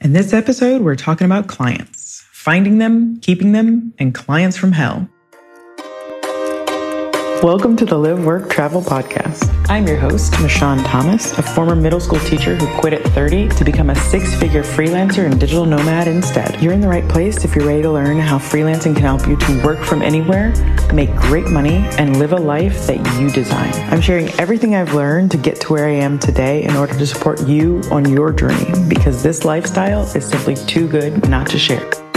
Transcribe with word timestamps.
In 0.00 0.12
this 0.12 0.32
episode, 0.32 0.82
we're 0.82 0.94
talking 0.94 1.24
about 1.24 1.48
clients, 1.48 2.24
finding 2.30 2.78
them, 2.78 3.18
keeping 3.20 3.50
them, 3.50 3.92
and 3.98 4.14
clients 4.14 4.56
from 4.56 4.70
hell. 4.70 5.08
Welcome 7.42 7.76
to 7.76 7.84
the 7.84 7.96
Live, 7.96 8.24
Work, 8.24 8.50
Travel 8.50 8.82
podcast. 8.82 9.54
I'm 9.68 9.86
your 9.86 9.96
host, 9.96 10.32
Michon 10.40 10.78
Thomas, 10.78 11.38
a 11.38 11.42
former 11.42 11.76
middle 11.76 12.00
school 12.00 12.18
teacher 12.18 12.56
who 12.56 12.66
quit 12.80 12.92
at 12.92 13.04
30 13.12 13.50
to 13.50 13.64
become 13.64 13.90
a 13.90 13.94
six 13.94 14.34
figure 14.34 14.64
freelancer 14.64 15.24
and 15.24 15.38
digital 15.38 15.64
nomad 15.64 16.08
instead. 16.08 16.60
You're 16.60 16.72
in 16.72 16.80
the 16.80 16.88
right 16.88 17.08
place 17.08 17.44
if 17.44 17.54
you're 17.54 17.64
ready 17.64 17.82
to 17.82 17.92
learn 17.92 18.18
how 18.18 18.38
freelancing 18.38 18.92
can 18.92 19.04
help 19.04 19.28
you 19.28 19.36
to 19.36 19.64
work 19.64 19.78
from 19.84 20.02
anywhere, 20.02 20.52
make 20.92 21.14
great 21.14 21.46
money, 21.46 21.76
and 21.96 22.18
live 22.18 22.32
a 22.32 22.36
life 22.36 22.88
that 22.88 22.98
you 23.20 23.30
design. 23.30 23.72
I'm 23.92 24.00
sharing 24.00 24.30
everything 24.40 24.74
I've 24.74 24.94
learned 24.94 25.30
to 25.30 25.36
get 25.36 25.60
to 25.60 25.72
where 25.72 25.86
I 25.86 25.92
am 25.92 26.18
today 26.18 26.64
in 26.64 26.74
order 26.74 26.98
to 26.98 27.06
support 27.06 27.46
you 27.46 27.82
on 27.92 28.04
your 28.10 28.32
journey 28.32 28.88
because 28.88 29.22
this 29.22 29.44
lifestyle 29.44 30.02
is 30.02 30.28
simply 30.28 30.56
too 30.56 30.88
good 30.88 31.28
not 31.28 31.46
to 31.50 31.58
share. 31.58 32.07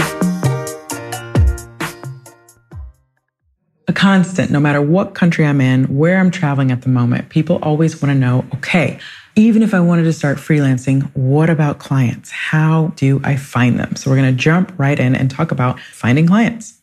Constant, 4.02 4.50
no 4.50 4.58
matter 4.58 4.82
what 4.82 5.14
country 5.14 5.46
I'm 5.46 5.60
in, 5.60 5.84
where 5.96 6.18
I'm 6.18 6.32
traveling 6.32 6.72
at 6.72 6.82
the 6.82 6.88
moment. 6.88 7.28
People 7.28 7.60
always 7.62 8.02
want 8.02 8.12
to 8.12 8.18
know, 8.18 8.44
okay, 8.56 8.98
even 9.36 9.62
if 9.62 9.74
I 9.74 9.78
wanted 9.78 10.02
to 10.02 10.12
start 10.12 10.38
freelancing, 10.38 11.08
what 11.14 11.48
about 11.48 11.78
clients? 11.78 12.32
How 12.32 12.88
do 12.96 13.20
I 13.22 13.36
find 13.36 13.78
them? 13.78 13.94
So 13.94 14.10
we're 14.10 14.16
going 14.16 14.34
to 14.34 14.42
jump 14.42 14.74
right 14.76 14.98
in 14.98 15.14
and 15.14 15.30
talk 15.30 15.52
about 15.52 15.78
finding 15.78 16.26
clients. 16.26 16.80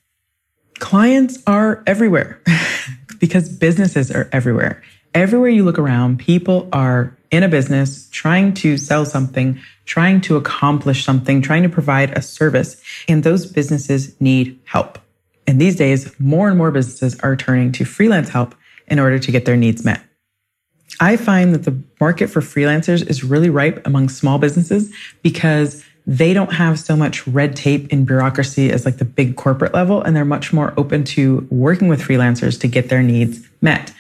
Clients 0.76 1.44
are 1.46 1.84
everywhere 1.86 2.42
because 3.20 3.50
businesses 3.50 4.10
are 4.12 4.30
everywhere. 4.32 4.82
Everywhere 5.14 5.50
you 5.50 5.66
look 5.66 5.78
around, 5.78 6.20
people 6.20 6.70
are 6.72 7.18
in 7.32 7.44
a 7.44 7.50
business 7.50 8.08
trying 8.12 8.54
to 8.54 8.78
sell 8.78 9.04
something, 9.06 9.60
trying 9.84 10.22
to 10.22 10.38
accomplish 10.38 11.04
something, 11.04 11.42
trying 11.42 11.64
to 11.64 11.70
provide 11.70 12.18
a 12.18 12.22
service, 12.22 12.82
and 13.10 13.26
those 13.26 13.46
businesses 13.46 14.16
need 14.22 14.58
help. 14.64 15.00
And 15.50 15.60
these 15.60 15.76
days, 15.76 16.14
more 16.20 16.48
and 16.48 16.60
more 16.60 16.70
businesses 16.70 17.20
are 17.22 17.36
turning 17.36 17.72
to 17.72 17.84
freelance 17.84 18.30
help 18.30 18.54
in 18.86 19.00
order 19.00 19.18
to 19.18 19.32
get 19.32 19.46
their 19.46 19.58
needs 19.58 19.84
met. 19.84 20.00
I 21.00 21.18
find 21.18 21.56
that 21.56 21.64
the 21.64 21.82
market 22.00 22.28
for 22.28 22.40
freelancers 22.40 23.04
is 23.10 23.24
really 23.24 23.50
ripe 23.50 23.82
among 23.84 24.10
small 24.10 24.38
businesses 24.38 24.94
because 25.24 25.84
they 26.06 26.36
don't 26.36 26.54
have 26.54 26.78
so 26.78 26.96
much 26.96 27.26
red 27.28 27.56
tape 27.56 27.88
and 27.92 28.06
bureaucracy 28.06 28.70
as 28.72 28.86
like 28.86 28.98
the 28.98 29.06
big 29.06 29.38
corporate 29.38 29.74
level, 29.74 30.04
and 30.04 30.16
they're 30.16 30.24
much 30.24 30.54
more 30.54 30.72
open 30.78 31.04
to 31.06 31.48
working 31.50 31.88
with 31.88 32.00
freelancers 32.00 32.60
to 32.62 32.68
get 32.68 32.90
their 32.90 33.02
needs 33.02 33.40
met. 33.60 33.92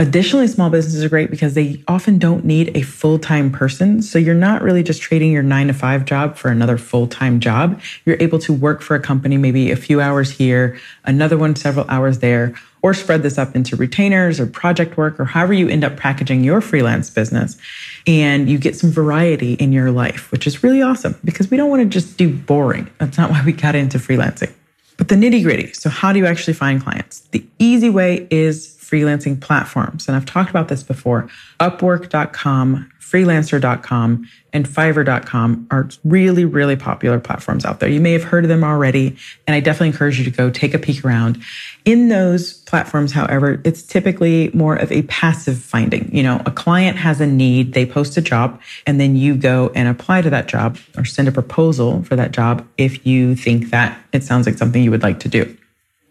Additionally, 0.00 0.46
small 0.46 0.70
businesses 0.70 1.02
are 1.02 1.08
great 1.08 1.28
because 1.28 1.54
they 1.54 1.82
often 1.88 2.18
don't 2.18 2.44
need 2.44 2.70
a 2.76 2.82
full 2.82 3.18
time 3.18 3.50
person. 3.50 4.00
So 4.00 4.16
you're 4.16 4.32
not 4.32 4.62
really 4.62 4.84
just 4.84 5.02
trading 5.02 5.32
your 5.32 5.42
nine 5.42 5.66
to 5.66 5.72
five 5.72 6.04
job 6.04 6.36
for 6.36 6.52
another 6.52 6.78
full 6.78 7.08
time 7.08 7.40
job. 7.40 7.80
You're 8.04 8.16
able 8.20 8.38
to 8.40 8.52
work 8.52 8.80
for 8.80 8.94
a 8.94 9.00
company 9.00 9.36
maybe 9.36 9.72
a 9.72 9.76
few 9.76 10.00
hours 10.00 10.30
here, 10.30 10.78
another 11.04 11.36
one 11.36 11.56
several 11.56 11.84
hours 11.88 12.20
there, 12.20 12.54
or 12.80 12.94
spread 12.94 13.24
this 13.24 13.38
up 13.38 13.56
into 13.56 13.74
retainers 13.74 14.38
or 14.38 14.46
project 14.46 14.96
work 14.96 15.18
or 15.18 15.24
however 15.24 15.52
you 15.52 15.68
end 15.68 15.82
up 15.82 15.96
packaging 15.96 16.44
your 16.44 16.60
freelance 16.60 17.10
business. 17.10 17.58
And 18.06 18.48
you 18.48 18.56
get 18.56 18.76
some 18.76 18.92
variety 18.92 19.54
in 19.54 19.72
your 19.72 19.90
life, 19.90 20.30
which 20.30 20.46
is 20.46 20.62
really 20.62 20.80
awesome 20.80 21.18
because 21.24 21.50
we 21.50 21.56
don't 21.56 21.70
want 21.70 21.82
to 21.82 21.88
just 21.88 22.16
do 22.16 22.32
boring. 22.32 22.88
That's 22.98 23.18
not 23.18 23.32
why 23.32 23.42
we 23.44 23.50
got 23.50 23.74
into 23.74 23.98
freelancing. 23.98 24.52
But 24.96 25.08
the 25.08 25.16
nitty 25.16 25.42
gritty. 25.42 25.72
So, 25.72 25.90
how 25.90 26.12
do 26.12 26.18
you 26.18 26.26
actually 26.26 26.54
find 26.54 26.82
clients? 26.82 27.20
The 27.30 27.44
easy 27.58 27.88
way 27.88 28.26
is 28.30 28.77
freelancing 28.88 29.40
platforms. 29.40 30.08
And 30.08 30.16
I've 30.16 30.24
talked 30.24 30.50
about 30.50 30.68
this 30.68 30.82
before. 30.82 31.28
Upwork.com, 31.60 32.90
freelancer.com, 33.00 34.28
and 34.52 34.66
Fiverr.com 34.66 35.66
are 35.70 35.90
really, 36.04 36.44
really 36.44 36.76
popular 36.76 37.20
platforms 37.20 37.66
out 37.66 37.80
there. 37.80 37.88
You 37.88 38.00
may 38.00 38.12
have 38.12 38.24
heard 38.24 38.44
of 38.44 38.48
them 38.48 38.64
already, 38.64 39.16
and 39.46 39.54
I 39.54 39.60
definitely 39.60 39.88
encourage 39.88 40.18
you 40.18 40.24
to 40.24 40.30
go 40.30 40.48
take 40.50 40.72
a 40.72 40.78
peek 40.78 41.04
around. 41.04 41.42
In 41.84 42.08
those 42.08 42.54
platforms, 42.62 43.12
however, 43.12 43.60
it's 43.64 43.82
typically 43.82 44.50
more 44.54 44.76
of 44.76 44.90
a 44.90 45.02
passive 45.02 45.58
finding. 45.58 46.14
You 46.14 46.22
know, 46.22 46.42
a 46.46 46.50
client 46.50 46.96
has 46.96 47.20
a 47.20 47.26
need, 47.26 47.74
they 47.74 47.84
post 47.84 48.16
a 48.16 48.22
job, 48.22 48.60
and 48.86 48.98
then 48.98 49.16
you 49.16 49.36
go 49.36 49.70
and 49.74 49.86
apply 49.86 50.22
to 50.22 50.30
that 50.30 50.48
job 50.48 50.78
or 50.96 51.04
send 51.04 51.28
a 51.28 51.32
proposal 51.32 52.02
for 52.04 52.16
that 52.16 52.30
job 52.30 52.66
if 52.78 53.06
you 53.06 53.36
think 53.36 53.70
that 53.70 53.98
it 54.12 54.24
sounds 54.24 54.46
like 54.46 54.56
something 54.56 54.82
you 54.82 54.90
would 54.90 55.02
like 55.02 55.20
to 55.20 55.28
do. 55.28 55.57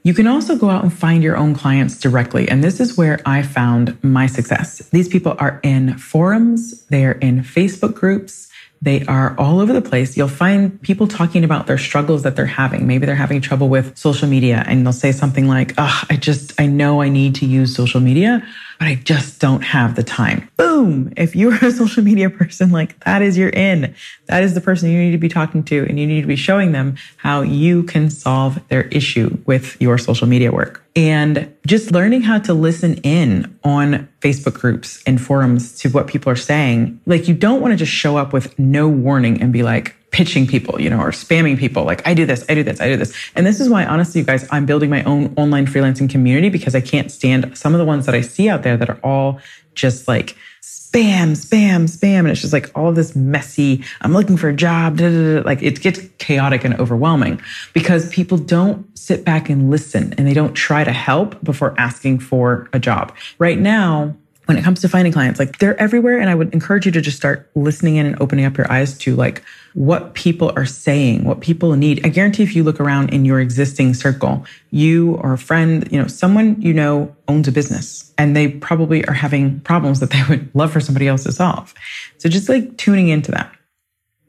You 0.08 0.14
can 0.14 0.26
also 0.26 0.56
go 0.56 0.70
out 0.70 0.84
and 0.84 0.94
find 0.94 1.22
your 1.22 1.36
own 1.36 1.54
clients 1.54 2.00
directly. 2.00 2.48
And 2.48 2.64
this 2.64 2.80
is 2.80 2.98
where 2.98 3.20
I 3.26 3.42
found 3.42 4.02
my 4.02 4.26
success. 4.26 4.78
These 4.94 5.10
people 5.10 5.36
are 5.38 5.60
in 5.64 5.98
forums, 5.98 6.86
they 6.86 7.04
are 7.04 7.20
in 7.20 7.42
Facebook 7.42 7.94
groups, 7.94 8.48
they 8.82 9.06
are 9.08 9.36
all 9.38 9.60
over 9.60 9.74
the 9.74 9.82
place. 9.82 10.16
You'll 10.16 10.30
find 10.30 10.82
people 10.82 11.08
talking 11.08 11.44
about 11.44 11.68
their 11.68 11.78
struggles 11.78 12.24
that 12.24 12.38
they're 12.38 12.46
having. 12.46 12.88
Maybe 12.88 13.06
they're 13.06 13.16
having 13.16 13.42
trouble 13.42 13.68
with 13.68 13.98
social 13.98 14.30
media 14.30 14.64
and 14.66 14.86
they'll 14.86 14.94
say 14.94 15.12
something 15.12 15.50
like, 15.50 15.74
oh, 15.78 16.04
I 16.10 16.16
just, 16.16 16.58
I 16.58 16.68
know 16.68 17.02
I 17.02 17.10
need 17.10 17.36
to 17.36 17.46
use 17.46 17.76
social 17.76 18.00
media, 18.00 18.48
but 18.80 18.88
I 18.88 18.96
just 18.96 19.40
don't 19.40 19.62
have 19.62 19.96
the 19.96 20.04
time. 20.04 20.50
Boom. 20.58 21.14
If 21.18 21.36
you're 21.36 21.56
a 21.56 21.72
social 21.72 22.04
media 22.04 22.30
person, 22.30 22.72
like 22.72 23.00
that 23.04 23.22
is 23.22 23.38
your 23.38 23.50
in. 23.50 23.96
That 24.28 24.44
is 24.44 24.54
the 24.54 24.62
person 24.62 24.90
you 24.90 25.00
need 25.00 25.12
to 25.12 25.18
be 25.18 25.30
talking 25.30 25.64
to 25.66 25.86
and 25.88 26.00
you 26.00 26.06
need 26.06 26.22
to 26.22 26.28
be 26.28 26.36
showing 26.36 26.72
them 26.72 26.98
how 27.18 27.42
you 27.42 27.84
can 27.84 28.10
solve 28.10 28.60
their 28.70 28.84
issue 28.84 29.38
with 29.46 29.80
your 29.82 29.98
social 29.98 30.28
media 30.28 30.52
work. 30.52 30.84
And 30.96 31.56
just 31.66 31.92
learning 31.92 32.22
how 32.24 32.40
to 32.40 32.54
listen 32.54 32.96
in 32.98 33.58
on 33.64 34.10
Facebook 34.22 34.60
groups 34.60 35.04
and 35.06 35.22
forums 35.22 35.78
to 35.80 35.90
what 35.90 36.08
people 36.08 36.32
are 36.32 36.38
saying. 36.38 37.00
Like 37.06 37.28
you 37.28 37.36
don't 37.36 37.62
want 37.62 37.74
to 37.74 37.78
just 37.78 37.92
show 37.92 38.18
up 38.18 38.34
with 38.34 38.58
no 38.58 38.88
warning 38.88 39.42
and 39.42 39.54
be 39.54 39.64
like, 39.64 39.96
pitching 40.18 40.48
people, 40.48 40.82
you 40.82 40.90
know, 40.90 41.00
or 41.00 41.12
spamming 41.12 41.56
people 41.60 41.84
like, 41.84 42.02
I 42.08 42.16
do 42.16 42.26
this, 42.26 42.44
I 42.50 42.56
do 42.56 42.64
this, 42.64 42.82
I 42.82 42.88
do 42.88 42.98
this. 42.98 43.16
And 43.36 43.46
this 43.46 43.60
is 43.60 43.70
why, 43.70 43.86
honestly, 43.86 44.22
you 44.22 44.26
guys, 44.26 44.48
I'm 44.50 44.66
building 44.66 44.90
my 44.90 45.04
own 45.04 45.32
online 45.38 45.68
freelancing 45.68 46.10
community 46.10 46.50
because 46.50 46.74
I 46.74 46.82
can't 46.82 47.12
stand 47.12 47.56
some 47.56 47.76
of 47.76 47.78
the 47.78 47.86
ones 47.86 48.08
that 48.08 48.16
I 48.16 48.22
see 48.22 48.50
out 48.50 48.64
there 48.64 48.78
that 48.78 48.90
are 48.90 49.00
all 49.04 49.40
just 49.76 50.08
like 50.08 50.36
spam, 50.64 51.34
spam, 51.34 51.84
spam. 51.84 52.22
And 52.22 52.30
it's 52.30 52.42
just 52.42 52.52
like 52.52 52.72
all 52.74 52.92
this 52.92 53.16
messy, 53.16 53.84
I'm 54.02 54.12
looking 54.12 54.38
for 54.38 54.50
a 54.50 54.56
job, 54.56 54.98
da, 54.98 55.08
da, 55.08 55.36
da. 55.36 55.46
like 55.46 55.62
it 55.62 55.82
gets 55.82 56.00
chaotic 56.18 56.64
and 56.64 56.74
overwhelming 56.80 57.40
because 57.74 58.10
people 58.10 58.40
don't 58.40 58.98
sit 58.98 59.24
back 59.24 59.52
and 59.52 59.70
listen 59.70 60.16
and 60.18 60.26
they 60.26 60.34
don't 60.34 60.56
try 60.56 60.84
to 60.84 60.92
help 60.92 61.40
before 61.44 61.80
asking 61.80 62.22
for 62.22 62.68
a 62.74 62.80
job. 62.80 63.16
Right 63.38 63.60
now, 63.60 64.16
when 64.48 64.58
it 64.58 64.64
comes 64.64 64.80
to 64.82 64.90
finding 64.90 65.12
clients, 65.12 65.40
like 65.40 65.60
they're 65.60 65.80
everywhere. 65.80 66.20
And 66.20 66.30
I 66.30 66.36
would 66.36 66.54
encourage 66.54 66.86
you 66.86 66.92
to 66.94 67.02
just 67.02 67.18
start 67.18 67.50
listening 67.54 67.98
in 67.98 68.06
and 68.06 68.22
opening 68.22 68.46
up 68.46 68.58
your 68.58 68.72
eyes 68.72 68.98
to 69.00 69.16
like 69.16 69.44
what 69.74 70.14
people 70.14 70.54
are 70.56 70.66
saying, 70.66 71.26
what 71.26 71.42
people 71.42 71.76
need. 71.76 72.06
I 72.06 72.10
guarantee 72.10 72.44
if 72.44 72.56
you 72.56 72.64
look 72.64 72.80
around 72.80 73.14
in 73.14 73.26
your 73.26 73.42
existing 73.42 73.94
circle, 73.94 74.46
you 74.72 75.16
or 75.16 75.34
a 75.34 75.38
friend, 75.38 75.88
you 75.92 76.02
know, 76.02 76.08
someone 76.08 76.62
you 76.62 76.74
know 76.74 77.14
owns 77.28 77.48
a 77.50 77.52
business 77.52 78.14
and 78.18 78.36
they 78.36 78.48
probably 78.48 79.06
are 79.06 79.14
having 79.14 79.60
problems 79.60 80.00
that 80.00 80.12
they 80.12 80.24
would 80.30 80.50
love 80.56 80.72
for 80.72 80.80
somebody 80.80 81.10
else 81.10 81.24
to 81.26 81.34
solve. 81.34 81.74
So 82.18 82.30
just 82.30 82.48
like 82.48 82.78
tuning 82.78 83.10
into 83.10 83.32
that 83.32 83.54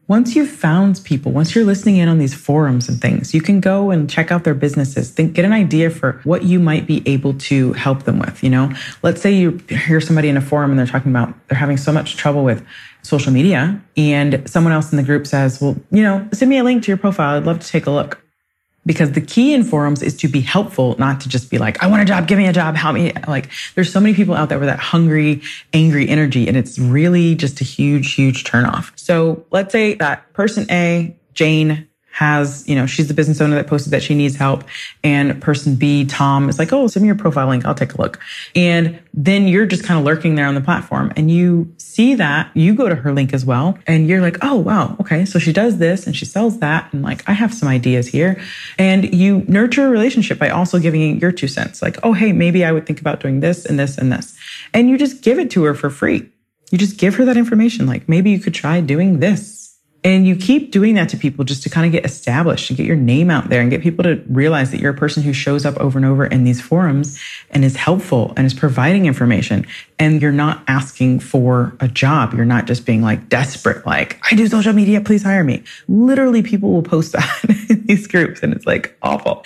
once 0.08 0.34
you've 0.34 0.50
found 0.50 1.00
people, 1.04 1.30
once 1.30 1.54
you're 1.54 1.64
listening 1.64 1.98
in 1.98 2.08
on 2.08 2.18
these 2.18 2.34
forums 2.34 2.88
and 2.88 3.00
things, 3.00 3.34
you 3.34 3.42
can 3.42 3.60
go 3.60 3.90
and 3.90 4.08
check 4.08 4.32
out 4.32 4.42
their 4.42 4.54
businesses, 4.54 5.10
think, 5.10 5.34
get 5.34 5.44
an 5.44 5.52
idea 5.52 5.90
for 5.90 6.20
what 6.24 6.42
you 6.44 6.58
might 6.58 6.86
be 6.86 7.02
able 7.06 7.34
to 7.34 7.74
help 7.74 8.04
them 8.04 8.18
with. 8.18 8.42
You 8.42 8.48
know, 8.48 8.72
let's 9.02 9.20
say 9.20 9.32
you 9.32 9.60
hear 9.68 10.00
somebody 10.00 10.30
in 10.30 10.36
a 10.38 10.40
forum 10.40 10.70
and 10.70 10.78
they're 10.78 10.86
talking 10.86 11.12
about 11.12 11.34
they're 11.48 11.58
having 11.58 11.76
so 11.76 11.92
much 11.92 12.16
trouble 12.16 12.42
with 12.42 12.64
social 13.02 13.32
media 13.32 13.80
and 13.96 14.42
someone 14.48 14.72
else 14.72 14.90
in 14.90 14.96
the 14.96 15.02
group 15.02 15.26
says, 15.26 15.60
well, 15.60 15.76
you 15.90 16.02
know, 16.02 16.26
send 16.32 16.48
me 16.48 16.56
a 16.56 16.64
link 16.64 16.82
to 16.84 16.88
your 16.88 16.96
profile. 16.96 17.36
I'd 17.36 17.44
love 17.44 17.60
to 17.60 17.68
take 17.68 17.86
a 17.86 17.90
look 17.90 18.22
because 18.88 19.12
the 19.12 19.20
key 19.20 19.52
in 19.52 19.64
forums 19.64 20.02
is 20.02 20.16
to 20.16 20.28
be 20.28 20.40
helpful, 20.40 20.96
not 20.98 21.20
to 21.20 21.28
just 21.28 21.50
be 21.50 21.58
like, 21.58 21.80
I 21.82 21.86
want 21.86 22.00
a 22.00 22.06
job, 22.06 22.26
give 22.26 22.38
me 22.38 22.46
a 22.46 22.52
job, 22.52 22.74
help 22.74 22.94
me. 22.94 23.12
Like 23.28 23.50
there's 23.74 23.92
so 23.92 24.00
many 24.00 24.14
people 24.14 24.34
out 24.34 24.48
there 24.48 24.58
with 24.58 24.68
that 24.68 24.78
hungry, 24.78 25.42
angry 25.74 26.08
energy. 26.08 26.48
And 26.48 26.56
it's 26.56 26.78
really 26.78 27.34
just 27.34 27.60
a 27.60 27.64
huge, 27.64 28.14
huge 28.14 28.44
turnoff. 28.44 28.90
So 28.96 29.44
let's 29.50 29.72
say 29.72 29.94
that 29.96 30.32
person 30.32 30.66
A, 30.70 31.14
Jane, 31.34 31.87
has, 32.18 32.68
you 32.68 32.74
know, 32.74 32.84
she's 32.84 33.06
the 33.06 33.14
business 33.14 33.40
owner 33.40 33.54
that 33.54 33.68
posted 33.68 33.92
that 33.92 34.02
she 34.02 34.12
needs 34.12 34.34
help. 34.34 34.64
And 35.04 35.40
person 35.40 35.76
B, 35.76 36.04
Tom, 36.04 36.48
is 36.48 36.58
like, 36.58 36.72
oh, 36.72 36.88
send 36.88 37.04
me 37.04 37.06
your 37.06 37.14
profile 37.14 37.46
link. 37.46 37.64
I'll 37.64 37.76
take 37.76 37.94
a 37.94 38.02
look. 38.02 38.18
And 38.56 38.98
then 39.14 39.46
you're 39.46 39.66
just 39.66 39.84
kind 39.84 40.00
of 40.00 40.04
lurking 40.04 40.34
there 40.34 40.46
on 40.46 40.56
the 40.56 40.60
platform 40.60 41.12
and 41.16 41.30
you 41.30 41.72
see 41.76 42.16
that 42.16 42.50
you 42.54 42.74
go 42.74 42.88
to 42.88 42.96
her 42.96 43.12
link 43.12 43.32
as 43.32 43.44
well. 43.44 43.78
And 43.86 44.08
you're 44.08 44.20
like, 44.20 44.36
oh, 44.42 44.56
wow. 44.56 44.96
Okay. 45.00 45.24
So 45.26 45.38
she 45.38 45.52
does 45.52 45.78
this 45.78 46.08
and 46.08 46.16
she 46.16 46.24
sells 46.24 46.58
that. 46.58 46.92
And 46.92 47.02
like, 47.04 47.22
I 47.28 47.34
have 47.34 47.54
some 47.54 47.68
ideas 47.68 48.08
here. 48.08 48.42
And 48.78 49.14
you 49.14 49.44
nurture 49.46 49.86
a 49.86 49.90
relationship 49.90 50.40
by 50.40 50.48
also 50.48 50.80
giving 50.80 51.20
your 51.20 51.30
two 51.30 51.46
cents. 51.46 51.82
Like, 51.82 51.98
oh, 52.02 52.14
hey, 52.14 52.32
maybe 52.32 52.64
I 52.64 52.72
would 52.72 52.84
think 52.84 53.00
about 53.00 53.20
doing 53.20 53.38
this 53.38 53.64
and 53.64 53.78
this 53.78 53.96
and 53.96 54.10
this. 54.10 54.36
And 54.74 54.90
you 54.90 54.98
just 54.98 55.22
give 55.22 55.38
it 55.38 55.52
to 55.52 55.62
her 55.62 55.74
for 55.74 55.88
free. 55.88 56.28
You 56.72 56.78
just 56.78 56.98
give 56.98 57.14
her 57.14 57.24
that 57.26 57.36
information. 57.36 57.86
Like, 57.86 58.08
maybe 58.08 58.32
you 58.32 58.40
could 58.40 58.54
try 58.54 58.80
doing 58.80 59.20
this 59.20 59.67
And 60.04 60.28
you 60.28 60.36
keep 60.36 60.70
doing 60.70 60.94
that 60.94 61.08
to 61.08 61.16
people 61.16 61.44
just 61.44 61.64
to 61.64 61.70
kind 61.70 61.84
of 61.84 61.90
get 61.90 62.04
established 62.04 62.70
and 62.70 62.76
get 62.76 62.86
your 62.86 62.96
name 62.96 63.30
out 63.30 63.48
there 63.48 63.60
and 63.60 63.68
get 63.68 63.82
people 63.82 64.04
to 64.04 64.22
realize 64.28 64.70
that 64.70 64.80
you're 64.80 64.92
a 64.92 64.96
person 64.96 65.24
who 65.24 65.32
shows 65.32 65.66
up 65.66 65.76
over 65.78 65.98
and 65.98 66.06
over 66.06 66.24
in 66.24 66.44
these 66.44 66.60
forums 66.60 67.20
and 67.50 67.64
is 67.64 67.74
helpful 67.74 68.32
and 68.36 68.46
is 68.46 68.54
providing 68.54 69.06
information. 69.06 69.66
And 69.98 70.22
you're 70.22 70.30
not 70.30 70.62
asking 70.68 71.20
for 71.20 71.76
a 71.80 71.88
job. 71.88 72.32
You're 72.32 72.44
not 72.44 72.66
just 72.66 72.86
being 72.86 73.02
like 73.02 73.28
desperate, 73.28 73.84
like, 73.84 74.20
I 74.30 74.36
do 74.36 74.46
social 74.46 74.72
media, 74.72 75.00
please 75.00 75.24
hire 75.24 75.42
me. 75.42 75.64
Literally, 75.88 76.42
people 76.42 76.70
will 76.70 76.82
post 76.82 77.12
that 77.14 77.66
in 77.68 77.84
these 77.86 78.06
groups 78.06 78.42
and 78.42 78.52
it's 78.54 78.66
like 78.66 78.96
awful. 79.02 79.44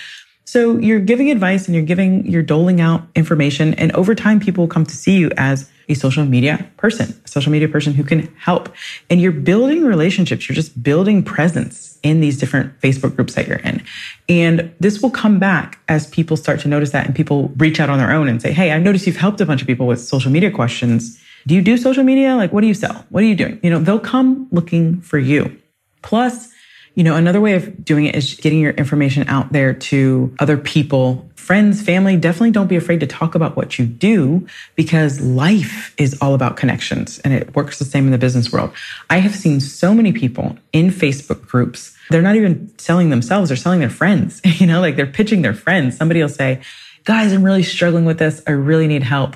So 0.52 0.76
you're 0.76 1.00
giving 1.00 1.31
advice 1.31 1.66
and 1.66 1.75
you're 1.75 1.82
giving, 1.82 2.26
you're 2.26 2.43
doling 2.43 2.78
out 2.78 3.04
information. 3.14 3.72
And 3.72 3.90
over 3.93 4.14
time, 4.14 4.38
people 4.38 4.69
come 4.69 4.84
to 4.84 4.94
see 4.94 5.16
you 5.16 5.31
as 5.38 5.70
a 5.88 5.94
social 5.94 6.26
media 6.26 6.70
person, 6.76 7.19
a 7.25 7.28
social 7.28 7.50
media 7.50 7.69
person 7.69 7.94
who 7.94 8.04
can 8.04 8.31
help. 8.37 8.69
And 9.08 9.19
you're 9.19 9.32
building 9.32 9.82
relationships. 9.82 10.46
You're 10.46 10.54
just 10.54 10.82
building 10.82 11.22
presence 11.22 11.99
in 12.02 12.20
these 12.20 12.38
different 12.38 12.78
Facebook 12.82 13.16
groups 13.16 13.34
that 13.34 13.49
you're 13.49 13.60
in. 13.60 13.82
And 14.28 14.75
this 14.78 15.00
will 15.00 15.08
come 15.08 15.38
back 15.38 15.78
as 15.88 16.06
people 16.08 16.37
start 16.37 16.60
to 16.60 16.69
notice 16.69 16.90
that 16.90 17.06
and 17.06 17.16
people 17.16 17.50
reach 17.56 17.81
out 17.81 17.88
on 17.88 17.96
their 17.96 18.12
own 18.12 18.28
and 18.28 18.43
say, 18.43 18.52
Hey, 18.52 18.72
I've 18.72 18.82
noticed 18.82 19.06
you've 19.06 19.16
helped 19.16 19.40
a 19.40 19.46
bunch 19.46 19.62
of 19.62 19.66
people 19.66 19.87
with 19.87 20.02
social 20.02 20.31
media 20.31 20.50
questions. 20.50 21.19
Do 21.46 21.55
you 21.55 21.62
do 21.62 21.78
social 21.78 22.05
media? 22.05 22.37
Like, 22.37 22.52
what 22.52 22.60
do 22.60 22.66
you 22.66 22.75
sell? 22.75 23.06
What 23.08 23.22
are 23.22 23.26
you 23.26 23.37
doing? 23.37 23.58
You 23.62 23.70
know, 23.70 23.78
they'll 23.78 23.98
come 23.98 24.48
looking 24.50 25.00
for 25.00 25.19
you. 25.19 25.58
Plus, 26.02 26.51
you 26.94 27.04
know, 27.04 27.16
another 27.16 27.40
way 27.40 27.54
of 27.54 27.84
doing 27.84 28.06
it 28.06 28.14
is 28.14 28.34
getting 28.34 28.60
your 28.60 28.72
information 28.72 29.26
out 29.28 29.52
there 29.52 29.72
to 29.72 30.34
other 30.38 30.58
people, 30.58 31.30
friends, 31.36 31.80
family. 31.80 32.16
Definitely 32.16 32.50
don't 32.50 32.66
be 32.66 32.76
afraid 32.76 33.00
to 33.00 33.06
talk 33.06 33.34
about 33.34 33.56
what 33.56 33.78
you 33.78 33.86
do 33.86 34.46
because 34.74 35.20
life 35.20 35.94
is 35.96 36.18
all 36.20 36.34
about 36.34 36.56
connections 36.56 37.18
and 37.20 37.32
it 37.32 37.54
works 37.54 37.78
the 37.78 37.86
same 37.86 38.04
in 38.04 38.12
the 38.12 38.18
business 38.18 38.52
world. 38.52 38.72
I 39.08 39.18
have 39.18 39.34
seen 39.34 39.60
so 39.60 39.94
many 39.94 40.12
people 40.12 40.58
in 40.72 40.90
Facebook 40.90 41.46
groups. 41.46 41.96
They're 42.10 42.20
not 42.20 42.36
even 42.36 42.70
selling 42.78 43.08
themselves, 43.08 43.48
they're 43.48 43.56
selling 43.56 43.80
their 43.80 43.90
friends. 43.90 44.40
You 44.62 44.66
know, 44.68 44.80
like 44.80 44.94
they're 44.94 45.06
pitching 45.06 45.42
their 45.42 45.54
friends. 45.54 45.96
Somebody 45.96 46.20
will 46.20 46.28
say, 46.28 46.60
guys, 47.04 47.32
I'm 47.32 47.42
really 47.42 47.64
struggling 47.64 48.04
with 48.04 48.18
this. 48.18 48.42
I 48.46 48.52
really 48.52 48.86
need 48.86 49.02
help 49.02 49.34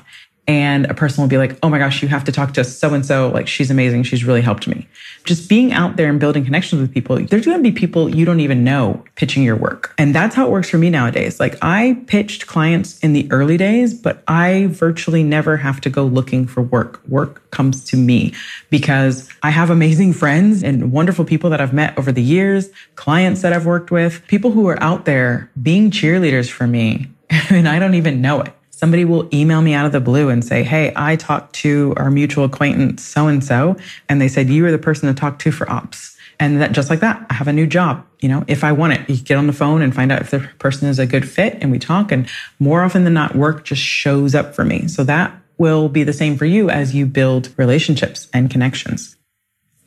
and 0.49 0.87
a 0.87 0.95
person 0.95 1.23
will 1.23 1.29
be 1.29 1.39
like, 1.39 1.59
oh 1.63 1.69
my 1.69 1.79
gosh, 1.79 2.03
you 2.03 2.09
have 2.09 2.23
to 2.25 2.33
talk 2.33 2.55
to 2.55 2.63
so 2.63 2.95
and 2.95 3.05
so. 3.05 3.29
Like, 3.31 3.49
she's 3.49 3.71
amazing. 3.71 4.05
She's 4.05 4.25
really 4.25 4.43
helped 4.43 4.69
me. 4.69 4.87
Just 5.25 5.49
being 5.49 5.73
out 5.73 5.97
there 5.97 6.09
and 6.09 6.21
building 6.21 6.45
connections 6.45 6.81
with 6.81 6.95
people, 6.95 7.17
there's 7.17 7.45
going 7.45 7.57
to 7.57 7.63
be 7.63 7.73
people 7.73 8.09
you 8.09 8.25
don't 8.25 8.39
even 8.39 8.63
know 8.63 9.03
pitching 9.17 9.43
your 9.43 9.57
work. 9.57 9.93
And 9.99 10.15
that's 10.15 10.37
how 10.37 10.47
it 10.47 10.51
works 10.53 10.71
for 10.71 10.79
me 10.79 10.89
nowadays. 10.89 11.41
Like, 11.41 11.57
I 11.63 12.01
pitched 12.07 12.47
clients 12.47 13.01
in 13.01 13.13
the 13.13 13.27
early 13.33 13.57
days, 13.57 13.93
but 13.93 14.23
I 14.29 14.69
virtually 14.71 15.25
never 15.25 15.57
have 15.57 15.81
to 15.81 15.91
go 15.91 16.05
looking 16.05 16.47
for 16.47 16.63
work. 16.63 17.03
Work 17.09 17.51
comes 17.51 17.83
to 17.87 17.97
me 17.97 18.33
because 18.71 19.29
I 19.43 19.51
have 19.51 19.69
amazing 19.69 20.13
friends 20.13 20.63
and 20.63 20.93
wonderful 20.93 21.25
people 21.25 21.51
that 21.51 21.61
I've 21.61 21.73
met 21.73 21.99
over 21.99 22.13
the 22.13 22.23
years, 22.23 22.69
clients 22.95 23.43
that 23.43 23.53
I've 23.53 23.67
worked 23.67 23.91
with, 23.91 24.25
people 24.29 24.53
who 24.53 24.69
are 24.69 24.81
out 24.81 25.07
there 25.07 25.51
being 25.61 25.91
cheerleaders 25.91 26.49
for 26.51 26.67
me. 26.67 27.09
And 27.49 27.69
I 27.69 27.79
don't 27.79 27.95
even 27.95 28.21
know 28.21 28.41
it 28.41 28.53
somebody 28.77 29.05
will 29.05 29.29
email 29.35 29.63
me 29.63 29.73
out 29.73 29.87
of 29.87 29.93
the 29.93 30.01
blue 30.01 30.29
and 30.29 30.45
say, 30.45 30.63
Hey, 30.63 30.93
I 30.95 31.17
talked 31.17 31.55
to 31.57 31.95
our 31.97 32.11
mutual 32.11 32.45
acquaintance 32.45 33.03
so 33.03 33.27
and 33.27 33.43
so, 33.43 33.77
and 34.09 34.21
they 34.21 34.29
said, 34.29 34.49
You 34.49 34.65
are 34.67 34.71
the 34.71 34.79
person 34.79 35.13
to 35.13 35.19
talk 35.19 35.39
to 35.41 35.51
for 35.51 35.69
ops. 35.69 36.17
And 36.39 36.61
that 36.61 36.73
just 36.73 36.91
like 36.91 37.01
that, 37.01 37.27
I 37.31 37.35
have 37.35 37.49
a 37.49 37.53
new 37.53 37.67
job. 37.67 38.05
You 38.21 38.29
know, 38.29 38.45
if 38.47 38.63
I 38.63 38.73
want 38.73 38.93
it, 38.93 39.09
you 39.09 39.17
get 39.17 39.39
on 39.39 39.47
the 39.47 39.55
phone 39.55 39.81
and 39.81 39.95
find 39.95 40.13
out 40.13 40.21
if 40.21 40.31
the 40.31 40.41
person 40.59 40.87
is 40.89 40.99
a 40.99 41.07
good 41.07 41.27
fit 41.29 41.57
and 41.63 41.73
we 41.73 41.79
talk. 41.79 42.13
And 42.13 42.29
more 42.59 42.83
often 42.83 43.05
than 43.05 43.15
not, 43.15 43.35
work 43.35 43.65
just 43.65 43.81
shows 43.81 44.35
up 44.35 44.55
for 44.55 44.63
me. 44.63 44.87
So 44.87 45.03
that 45.05 45.33
will 45.57 45.89
be 45.89 46.05
the 46.05 46.13
same 46.13 46.37
for 46.37 46.45
you 46.45 46.69
as 46.69 46.95
you 46.95 47.07
build 47.07 47.49
relationships 47.57 48.29
and 48.35 48.51
connections. 48.51 49.17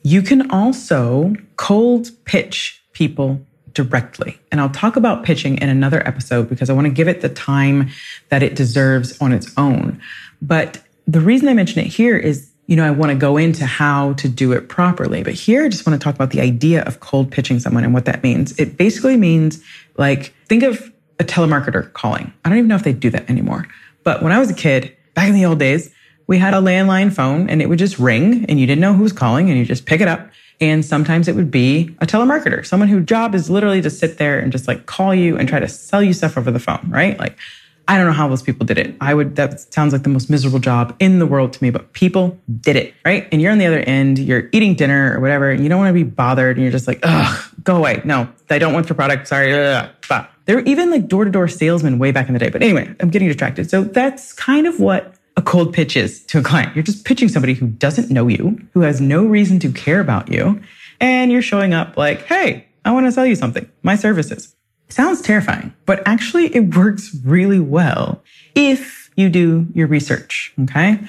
You 0.01 0.23
can 0.23 0.49
also 0.49 1.35
cold 1.57 2.09
pitch 2.25 2.81
people 2.93 3.45
directly. 3.73 4.39
And 4.51 4.59
I'll 4.59 4.69
talk 4.69 4.95
about 4.95 5.23
pitching 5.23 5.57
in 5.57 5.69
another 5.69 6.05
episode 6.07 6.49
because 6.49 6.69
I 6.69 6.73
want 6.73 6.85
to 6.85 6.93
give 6.93 7.07
it 7.07 7.21
the 7.21 7.29
time 7.29 7.89
that 8.29 8.43
it 8.43 8.55
deserves 8.55 9.19
on 9.21 9.31
its 9.31 9.51
own. 9.57 10.01
But 10.41 10.81
the 11.07 11.19
reason 11.19 11.47
I 11.47 11.53
mention 11.53 11.79
it 11.79 11.87
here 11.87 12.17
is, 12.17 12.49
you 12.67 12.75
know, 12.75 12.85
I 12.85 12.91
want 12.91 13.11
to 13.11 13.17
go 13.17 13.37
into 13.37 13.65
how 13.65 14.13
to 14.13 14.29
do 14.29 14.51
it 14.51 14.69
properly. 14.69 15.23
But 15.23 15.33
here 15.33 15.65
I 15.65 15.69
just 15.69 15.87
want 15.87 15.99
to 15.99 16.03
talk 16.03 16.15
about 16.15 16.29
the 16.31 16.41
idea 16.41 16.83
of 16.83 16.99
cold 16.99 17.31
pitching 17.31 17.59
someone 17.59 17.83
and 17.83 17.93
what 17.93 18.05
that 18.05 18.21
means. 18.23 18.57
It 18.59 18.77
basically 18.77 19.17
means 19.17 19.63
like, 19.97 20.33
think 20.45 20.63
of 20.63 20.91
a 21.19 21.23
telemarketer 21.23 21.91
calling. 21.93 22.31
I 22.45 22.49
don't 22.49 22.57
even 22.57 22.67
know 22.67 22.75
if 22.75 22.83
they 22.83 22.93
do 22.93 23.09
that 23.09 23.29
anymore. 23.29 23.67
But 24.03 24.21
when 24.21 24.31
I 24.31 24.39
was 24.39 24.49
a 24.49 24.53
kid, 24.55 24.95
back 25.13 25.27
in 25.27 25.35
the 25.35 25.45
old 25.45 25.59
days, 25.59 25.93
we 26.27 26.37
had 26.37 26.53
a 26.53 26.57
landline 26.57 27.11
phone 27.11 27.49
and 27.49 27.61
it 27.61 27.67
would 27.67 27.79
just 27.79 27.97
ring 27.97 28.45
and 28.47 28.59
you 28.59 28.67
didn't 28.67 28.81
know 28.81 28.93
who 28.93 29.03
was 29.03 29.13
calling 29.13 29.49
and 29.49 29.57
you 29.57 29.65
just 29.65 29.85
pick 29.87 29.99
it 29.99 30.07
up 30.07 30.29
and 30.61 30.83
sometimes 30.83 31.27
it 31.27 31.35
would 31.35 31.51
be 31.51 31.95
a 31.99 32.05
telemarketer, 32.05 32.65
someone 32.65 32.89
whose 32.89 33.05
job 33.05 33.33
is 33.33 33.49
literally 33.49 33.81
to 33.81 33.89
sit 33.89 34.17
there 34.17 34.39
and 34.39 34.51
just 34.51 34.67
like 34.67 34.85
call 34.85 35.15
you 35.15 35.37
and 35.37 35.47
try 35.47 35.59
to 35.59 35.67
sell 35.67 36.03
you 36.03 36.13
stuff 36.13 36.37
over 36.37 36.51
the 36.51 36.59
phone, 36.59 36.89
right? 36.89 37.17
Like, 37.17 37.37
I 37.87 37.97
don't 37.97 38.05
know 38.05 38.13
how 38.13 38.27
those 38.27 38.43
people 38.43 38.67
did 38.67 38.77
it. 38.77 38.95
I 39.01 39.15
would, 39.15 39.35
that 39.37 39.73
sounds 39.73 39.93
like 39.93 40.03
the 40.03 40.09
most 40.09 40.29
miserable 40.29 40.59
job 40.59 40.95
in 40.99 41.17
the 41.17 41.25
world 41.25 41.53
to 41.53 41.63
me, 41.63 41.71
but 41.71 41.91
people 41.93 42.39
did 42.61 42.75
it, 42.75 42.93
right? 43.03 43.27
And 43.31 43.41
you're 43.41 43.51
on 43.51 43.57
the 43.57 43.65
other 43.65 43.79
end, 43.79 44.19
you're 44.19 44.47
eating 44.51 44.75
dinner 44.75 45.17
or 45.17 45.21
whatever, 45.21 45.49
and 45.49 45.63
you 45.63 45.69
don't 45.69 45.79
want 45.79 45.89
to 45.89 45.93
be 45.93 46.03
bothered 46.03 46.57
and 46.57 46.63
you're 46.63 46.71
just 46.71 46.87
like, 46.87 46.99
ugh, 47.01 47.53
go 47.63 47.77
away. 47.77 48.01
No, 48.05 48.29
I 48.49 48.59
don't 48.59 48.73
want 48.73 48.89
your 48.89 48.95
product. 48.95 49.27
Sorry. 49.27 49.51
But 50.07 50.29
there 50.45 50.57
were 50.57 50.63
even 50.63 50.91
like 50.91 51.07
door 51.07 51.25
to 51.25 51.31
door 51.31 51.47
salesmen 51.47 51.97
way 51.97 52.11
back 52.11 52.27
in 52.27 52.33
the 52.33 52.39
day. 52.39 52.49
But 52.49 52.61
anyway, 52.61 52.93
I'm 52.99 53.09
getting 53.09 53.27
distracted. 53.27 53.71
So 53.71 53.83
that's 53.83 54.33
kind 54.33 54.67
of 54.67 54.79
what 54.79 55.15
a 55.39 55.41
cold 55.41 55.73
pitch 55.73 55.95
is 55.95 56.25
to 56.25 56.39
a 56.39 56.43
client. 56.43 56.75
You're 56.75 56.83
just 56.83 57.05
pitching 57.05 57.29
somebody 57.29 57.53
who 57.53 57.67
doesn't 57.67 58.11
know 58.11 58.27
you, 58.27 58.59
who 58.73 58.81
has 58.81 58.99
no 58.99 59.25
reason 59.25 59.57
to 59.61 59.71
care 59.71 60.01
about 60.01 60.29
you. 60.29 60.61
And 60.99 61.31
you're 61.31 61.41
showing 61.41 61.73
up 61.73 61.95
like, 61.95 62.25
Hey, 62.25 62.67
I 62.83 62.91
want 62.91 63.05
to 63.05 63.11
sell 63.13 63.25
you 63.25 63.35
something, 63.35 63.67
my 63.81 63.95
services. 63.95 64.53
Sounds 64.89 65.21
terrifying, 65.21 65.73
but 65.85 66.05
actually 66.05 66.53
it 66.53 66.75
works 66.75 67.15
really 67.23 67.59
well 67.59 68.21
if 68.53 69.11
you 69.15 69.29
do 69.29 69.67
your 69.73 69.87
research. 69.87 70.53
Okay. 70.63 70.99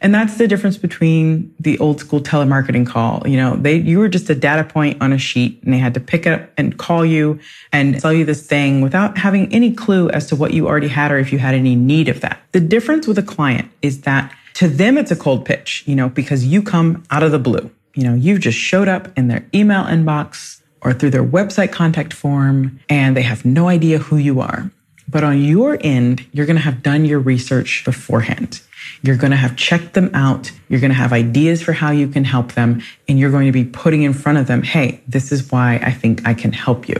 And 0.00 0.14
that's 0.14 0.38
the 0.38 0.46
difference 0.46 0.76
between 0.76 1.54
the 1.58 1.78
old 1.78 2.00
school 2.00 2.20
telemarketing 2.20 2.86
call. 2.86 3.26
You 3.26 3.36
know, 3.36 3.56
they, 3.56 3.76
you 3.76 3.98
were 3.98 4.08
just 4.08 4.30
a 4.30 4.34
data 4.34 4.64
point 4.64 5.00
on 5.02 5.12
a 5.12 5.18
sheet 5.18 5.60
and 5.64 5.72
they 5.72 5.78
had 5.78 5.94
to 5.94 6.00
pick 6.00 6.26
up 6.26 6.50
and 6.56 6.78
call 6.78 7.04
you 7.04 7.40
and 7.72 8.00
sell 8.00 8.12
you 8.12 8.24
this 8.24 8.46
thing 8.46 8.80
without 8.80 9.18
having 9.18 9.52
any 9.52 9.72
clue 9.72 10.08
as 10.10 10.26
to 10.28 10.36
what 10.36 10.52
you 10.52 10.68
already 10.68 10.88
had 10.88 11.10
or 11.10 11.18
if 11.18 11.32
you 11.32 11.38
had 11.38 11.54
any 11.54 11.74
need 11.74 12.08
of 12.08 12.20
that. 12.20 12.40
The 12.52 12.60
difference 12.60 13.06
with 13.06 13.18
a 13.18 13.22
client 13.22 13.70
is 13.82 14.02
that 14.02 14.32
to 14.54 14.68
them, 14.68 14.98
it's 14.98 15.10
a 15.10 15.16
cold 15.16 15.44
pitch, 15.44 15.84
you 15.86 15.94
know, 15.94 16.08
because 16.08 16.44
you 16.44 16.62
come 16.62 17.04
out 17.10 17.22
of 17.22 17.32
the 17.32 17.38
blue. 17.38 17.70
You 17.94 18.04
know, 18.04 18.14
you've 18.14 18.40
just 18.40 18.58
showed 18.58 18.88
up 18.88 19.16
in 19.18 19.28
their 19.28 19.44
email 19.54 19.84
inbox 19.84 20.60
or 20.82 20.92
through 20.92 21.10
their 21.10 21.24
website 21.24 21.72
contact 21.72 22.12
form 22.12 22.78
and 22.88 23.16
they 23.16 23.22
have 23.22 23.44
no 23.44 23.68
idea 23.68 23.98
who 23.98 24.16
you 24.16 24.40
are. 24.40 24.70
But 25.08 25.24
on 25.24 25.42
your 25.42 25.78
end, 25.80 26.26
you're 26.32 26.46
going 26.46 26.56
to 26.56 26.62
have 26.62 26.82
done 26.82 27.04
your 27.04 27.18
research 27.18 27.84
beforehand. 27.84 28.60
You're 29.02 29.16
going 29.16 29.30
to 29.30 29.36
have 29.36 29.56
checked 29.56 29.94
them 29.94 30.10
out. 30.14 30.50
You're 30.68 30.80
going 30.80 30.90
to 30.90 30.96
have 30.96 31.12
ideas 31.12 31.62
for 31.62 31.72
how 31.72 31.90
you 31.90 32.08
can 32.08 32.24
help 32.24 32.52
them. 32.52 32.82
And 33.08 33.18
you're 33.18 33.30
going 33.30 33.46
to 33.46 33.52
be 33.52 33.64
putting 33.64 34.02
in 34.02 34.12
front 34.12 34.38
of 34.38 34.46
them, 34.46 34.62
Hey, 34.62 35.00
this 35.06 35.32
is 35.32 35.50
why 35.50 35.80
I 35.82 35.92
think 35.92 36.26
I 36.26 36.34
can 36.34 36.52
help 36.52 36.88
you. 36.88 36.96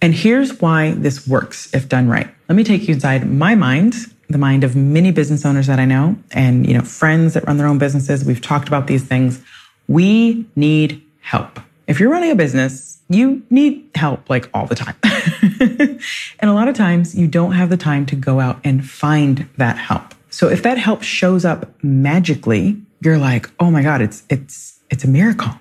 And 0.00 0.14
here's 0.14 0.60
why 0.60 0.92
this 0.92 1.26
works 1.26 1.72
if 1.74 1.88
done 1.88 2.08
right. 2.08 2.28
Let 2.48 2.56
me 2.56 2.64
take 2.64 2.88
you 2.88 2.94
inside 2.94 3.28
my 3.30 3.54
mind, 3.54 3.94
the 4.28 4.38
mind 4.38 4.64
of 4.64 4.74
many 4.76 5.10
business 5.10 5.44
owners 5.44 5.66
that 5.66 5.78
I 5.78 5.84
know 5.84 6.16
and, 6.32 6.66
you 6.66 6.74
know, 6.74 6.82
friends 6.82 7.34
that 7.34 7.46
run 7.46 7.58
their 7.58 7.66
own 7.66 7.78
businesses. 7.78 8.24
We've 8.24 8.40
talked 8.40 8.68
about 8.68 8.86
these 8.86 9.04
things. 9.04 9.42
We 9.88 10.46
need 10.56 11.02
help. 11.20 11.60
If 11.86 12.00
you're 12.00 12.10
running 12.10 12.30
a 12.30 12.34
business, 12.34 13.00
you 13.08 13.42
need 13.50 13.90
help 13.94 14.28
like 14.30 14.48
all 14.54 14.66
the 14.66 14.74
time. 14.74 14.96
and 16.40 16.50
a 16.50 16.52
lot 16.52 16.68
of 16.68 16.74
times 16.74 17.14
you 17.14 17.26
don't 17.26 17.52
have 17.52 17.70
the 17.70 17.76
time 17.76 18.06
to 18.06 18.16
go 18.16 18.40
out 18.40 18.60
and 18.64 18.88
find 18.88 19.48
that 19.56 19.76
help. 19.76 20.14
So 20.32 20.48
if 20.48 20.62
that 20.62 20.78
help 20.78 21.02
shows 21.02 21.44
up 21.44 21.70
magically, 21.84 22.80
you're 23.02 23.18
like, 23.18 23.50
oh 23.60 23.70
my 23.70 23.82
God, 23.82 24.00
it's, 24.00 24.24
it's, 24.30 24.80
it's 24.90 25.04
a 25.04 25.08
miracle. 25.08 25.52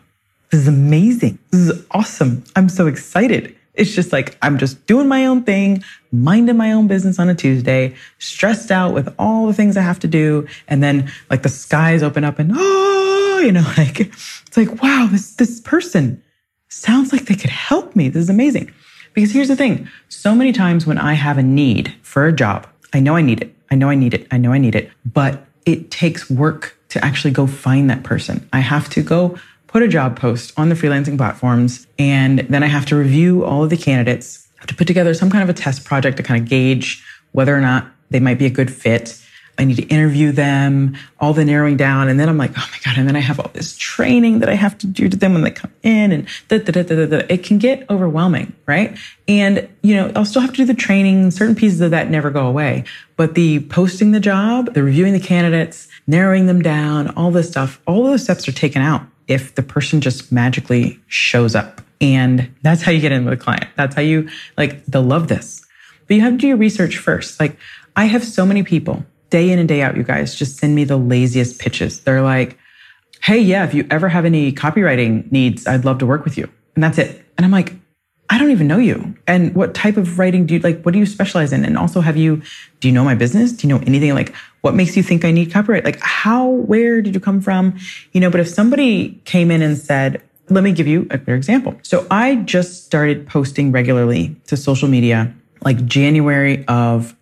This 0.50 0.62
is 0.62 0.68
amazing. 0.70 1.40
This 1.52 1.62
is 1.70 1.86
awesome. 1.92 2.46
I'm 2.56 2.70
so 2.70 2.88
excited. 2.88 3.54
It's 3.74 3.94
just 3.94 4.14
like, 4.14 4.38
I'm 4.42 4.58
just 4.58 4.86
doing 4.86 5.10
my 5.10 5.26
own 5.26 5.44
thing, 5.44 5.84
minding 6.14 6.56
my 6.56 6.72
own 6.72 6.88
business 6.88 7.20
on 7.20 7.28
a 7.28 7.36
Tuesday, 7.36 7.96
stressed 8.20 8.72
out 8.72 8.94
with 8.94 9.14
all 9.20 9.46
the 9.46 9.54
things 9.54 9.76
I 9.76 9.82
have 9.82 10.00
to 10.00 10.08
do. 10.08 10.48
And 10.70 10.82
then 10.82 11.12
like 11.30 11.44
the 11.44 11.50
skies 11.50 12.02
open 12.02 12.24
up 12.24 12.40
and, 12.40 12.54
oh, 12.56 13.42
you 13.44 13.52
know, 13.52 13.66
like, 13.78 14.00
it's 14.00 14.56
like, 14.56 14.82
wow, 14.82 15.10
this, 15.12 15.36
this 15.36 15.60
person 15.60 16.24
sounds 16.70 17.12
like 17.12 17.26
they 17.26 17.36
could 17.36 17.50
help 17.50 17.94
me. 17.94 18.08
This 18.08 18.24
is 18.24 18.30
amazing. 18.30 18.74
Because 19.14 19.34
here's 19.34 19.50
the 19.50 19.58
thing. 19.58 19.90
So 20.08 20.34
many 20.34 20.54
times 20.54 20.86
when 20.86 20.98
I 20.98 21.14
have 21.16 21.38
a 21.38 21.44
need 21.44 21.94
for 22.04 22.26
a 22.26 22.32
job, 22.32 22.68
I 22.94 23.02
know 23.02 23.18
I 23.18 23.22
need 23.22 23.42
it. 23.42 23.54
I 23.72 23.76
know 23.76 23.90
I 23.90 23.96
need 23.96 24.14
it. 24.14 24.28
I 24.30 24.38
know 24.38 24.52
I 24.52 24.58
need 24.58 24.76
it, 24.76 24.92
but 25.06 25.46
it 25.66 25.90
takes 25.90 26.30
work 26.30 26.78
to 26.90 27.04
actually 27.04 27.32
go 27.32 27.48
find 27.48 27.90
that 27.90 28.04
person. 28.04 28.48
I 28.52 28.60
have 28.60 28.90
to 28.90 29.02
go 29.02 29.38
put 29.68 29.82
a 29.82 29.88
job 29.88 30.20
post 30.20 30.54
on 30.58 30.68
the 30.68 30.76
freelancing 30.76 31.18
platforms 31.18 31.88
and 31.98 32.40
then 32.40 32.64
I 32.64 32.68
have 32.68 32.86
to 32.88 32.98
review 32.98 33.46
all 33.46 33.64
of 33.64 33.70
the 33.70 33.78
candidates. 33.78 34.50
I 34.58 34.62
have 34.62 34.68
to 34.68 34.76
put 34.76 34.88
together 34.88 35.14
some 35.14 35.30
kind 35.30 35.42
of 35.42 35.50
a 35.50 35.54
test 35.58 35.86
project 35.86 36.18
to 36.18 36.24
kind 36.24 36.44
of 36.44 36.50
gauge 36.50 37.04
whether 37.32 37.56
or 37.56 37.62
not 37.62 37.88
they 38.10 38.20
might 38.20 38.38
be 38.38 38.46
a 38.46 38.50
good 38.50 38.72
fit. 38.72 39.18
I 39.58 39.66
need 39.66 39.76
to 39.76 39.84
interview 39.84 40.32
them, 40.32 40.98
all 41.20 41.34
the 41.34 41.46
narrowing 41.46 41.78
down. 41.78 42.10
And 42.10 42.20
then 42.20 42.30
I'm 42.30 42.38
like, 42.38 42.52
oh 42.58 42.70
my 42.72 42.78
God. 42.84 42.98
And 42.98 43.08
then 43.08 43.16
I 43.16 43.20
have 43.20 43.40
all 43.40 43.52
this 43.54 43.76
training 43.78 44.40
that 44.40 44.50
I 44.50 44.56
have 44.56 44.78
to 44.80 44.88
do 44.88 45.08
to 45.08 45.18
them 45.18 45.34
when 45.34 45.44
they 45.44 45.52
come 45.52 45.72
in 45.84 46.12
and 46.12 46.28
da, 46.48 46.58
da, 46.60 46.72
da, 46.72 46.84
da, 46.84 47.06
da. 47.06 47.26
it 47.30 47.44
can 47.44 47.58
get 47.58 47.88
overwhelming, 47.90 48.54
right? 48.66 48.98
And, 49.28 49.70
you 49.84 49.96
know, 49.96 50.12
I'll 50.16 50.26
still 50.26 50.42
have 50.42 50.52
to 50.52 50.58
do 50.58 50.66
the 50.66 50.74
training. 50.74 51.32
Certain 51.32 51.56
pieces 51.56 51.82
of 51.82 51.92
that 51.92 52.10
never 52.10 52.32
go 52.32 52.48
away, 52.48 52.86
but 53.18 53.36
the 53.36 53.60
posting 53.66 54.12
the 54.12 54.20
job, 54.20 54.74
the 54.74 54.84
reviewing 54.84 55.14
the 55.14 55.20
candidates, 55.20 55.88
narrowing 56.08 56.48
them 56.48 56.62
down, 56.62 57.10
all 57.16 57.32
this 57.32 57.50
stuff, 57.50 57.82
all 57.86 58.04
those 58.04 58.24
steps 58.24 58.48
are 58.48 58.54
taken 58.54 58.82
out 58.82 59.04
if 59.28 59.56
the 59.56 59.64
person 59.64 60.02
just 60.02 60.32
magically 60.32 61.00
shows 61.08 61.56
up. 61.56 61.82
And 62.00 62.54
that's 62.64 62.82
how 62.82 62.92
you 62.92 63.00
get 63.00 63.12
in 63.12 63.26
with 63.26 63.34
a 63.36 63.38
client. 63.38 63.68
That's 63.76 63.94
how 63.94 64.02
you 64.02 64.28
like, 64.58 64.84
they'll 64.86 65.04
love 65.04 65.28
this. 65.28 65.64
But 66.08 66.16
you 66.16 66.22
have 66.22 66.34
to 66.34 66.38
do 66.38 66.48
your 66.48 66.58
research 66.58 66.98
first. 66.98 67.40
Like 67.40 67.58
I 67.96 68.06
have 68.06 68.24
so 68.24 68.46
many 68.46 68.64
people 68.64 69.06
day 69.32 69.50
in 69.50 69.58
and 69.58 69.68
day 69.68 69.82
out, 69.82 69.98
you 69.98 70.04
guys 70.04 70.36
just 70.36 70.58
send 70.58 70.76
me 70.76 70.84
the 70.84 70.98
laziest 70.98 71.60
pitches. 71.60 72.02
They're 72.02 72.22
like, 72.22 72.60
Hey, 73.22 73.40
yeah, 73.40 73.64
if 73.64 73.74
you 73.74 73.88
ever 73.90 74.10
have 74.10 74.26
any 74.26 74.52
copywriting 74.52 75.32
needs, 75.32 75.66
I'd 75.68 75.86
love 75.86 75.98
to 76.00 76.06
work 76.06 76.24
with 76.24 76.38
you. 76.38 76.50
And 76.76 76.84
that's 76.84 76.98
it. 76.98 77.24
And 77.38 77.46
I'm 77.46 77.52
like, 77.52 77.74
I 78.32 78.38
don't 78.38 78.52
even 78.52 78.68
know 78.68 78.78
you. 78.78 79.14
And 79.28 79.54
what 79.54 79.74
type 79.74 79.98
of 79.98 80.18
writing 80.18 80.46
do 80.46 80.54
you 80.54 80.60
like? 80.62 80.82
What 80.84 80.94
do 80.94 81.00
you 81.00 81.06
specialize 81.06 81.52
in? 81.52 81.66
And 81.66 81.78
also, 81.78 82.00
have 82.00 82.16
you, 82.16 82.42
do 82.80 82.88
you 82.88 82.94
know 82.94 83.04
my 83.04 83.14
business? 83.14 83.52
Do 83.52 83.68
you 83.68 83.74
know 83.74 83.84
anything? 83.86 84.14
Like, 84.16 84.34
what 84.62 84.74
makes 84.74 84.96
you 84.96 85.04
think 85.04 85.26
I 85.26 85.32
need 85.32 85.52
copyright? 85.52 85.84
Like, 85.84 86.00
how, 86.00 86.48
where 86.48 87.02
did 87.02 87.14
you 87.14 87.20
come 87.20 87.42
from? 87.42 87.78
You 88.14 88.22
know, 88.22 88.30
but 88.30 88.40
if 88.40 88.48
somebody 88.48 89.22
came 89.26 89.52
in 89.52 89.62
and 89.62 89.78
said, 89.78 90.24
let 90.50 90.64
me 90.64 90.72
give 90.72 90.88
you 90.88 91.08
a 91.12 91.18
clear 91.18 91.36
example. 91.36 91.78
So 91.84 92.08
I 92.10 92.36
just 92.36 92.86
started 92.86 93.28
posting 93.28 93.72
regularly 93.72 94.36
to 94.48 94.58
social 94.58 94.88
media 94.88 95.34
like 95.64 95.86
January 95.86 96.66
of 96.68 97.16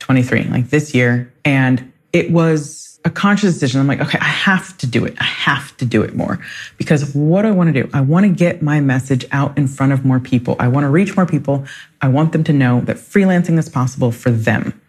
2023, 0.00 0.44
like 0.44 0.70
this 0.70 0.94
year. 0.94 1.32
And 1.44 1.92
it 2.12 2.30
was 2.30 2.88
a 3.04 3.10
conscious 3.10 3.54
decision. 3.54 3.80
I'm 3.80 3.86
like, 3.86 4.00
okay, 4.00 4.18
I 4.18 4.24
have 4.24 4.76
to 4.78 4.86
do 4.86 5.04
it. 5.04 5.14
I 5.20 5.24
have 5.24 5.76
to 5.78 5.84
do 5.84 6.02
it 6.02 6.14
more 6.14 6.38
because 6.76 7.14
what 7.14 7.46
I 7.46 7.50
want 7.50 7.72
to 7.72 7.82
do, 7.82 7.90
I 7.92 8.00
want 8.00 8.24
to 8.24 8.30
get 8.30 8.62
my 8.62 8.80
message 8.80 9.24
out 9.30 9.56
in 9.56 9.68
front 9.68 9.92
of 9.92 10.04
more 10.04 10.20
people. 10.20 10.56
I 10.58 10.68
want 10.68 10.84
to 10.84 10.88
reach 10.88 11.16
more 11.16 11.26
people. 11.26 11.64
I 12.00 12.08
want 12.08 12.32
them 12.32 12.44
to 12.44 12.52
know 12.52 12.80
that 12.82 12.96
freelancing 12.96 13.58
is 13.58 13.68
possible 13.68 14.10
for 14.10 14.30
them. 14.30 14.80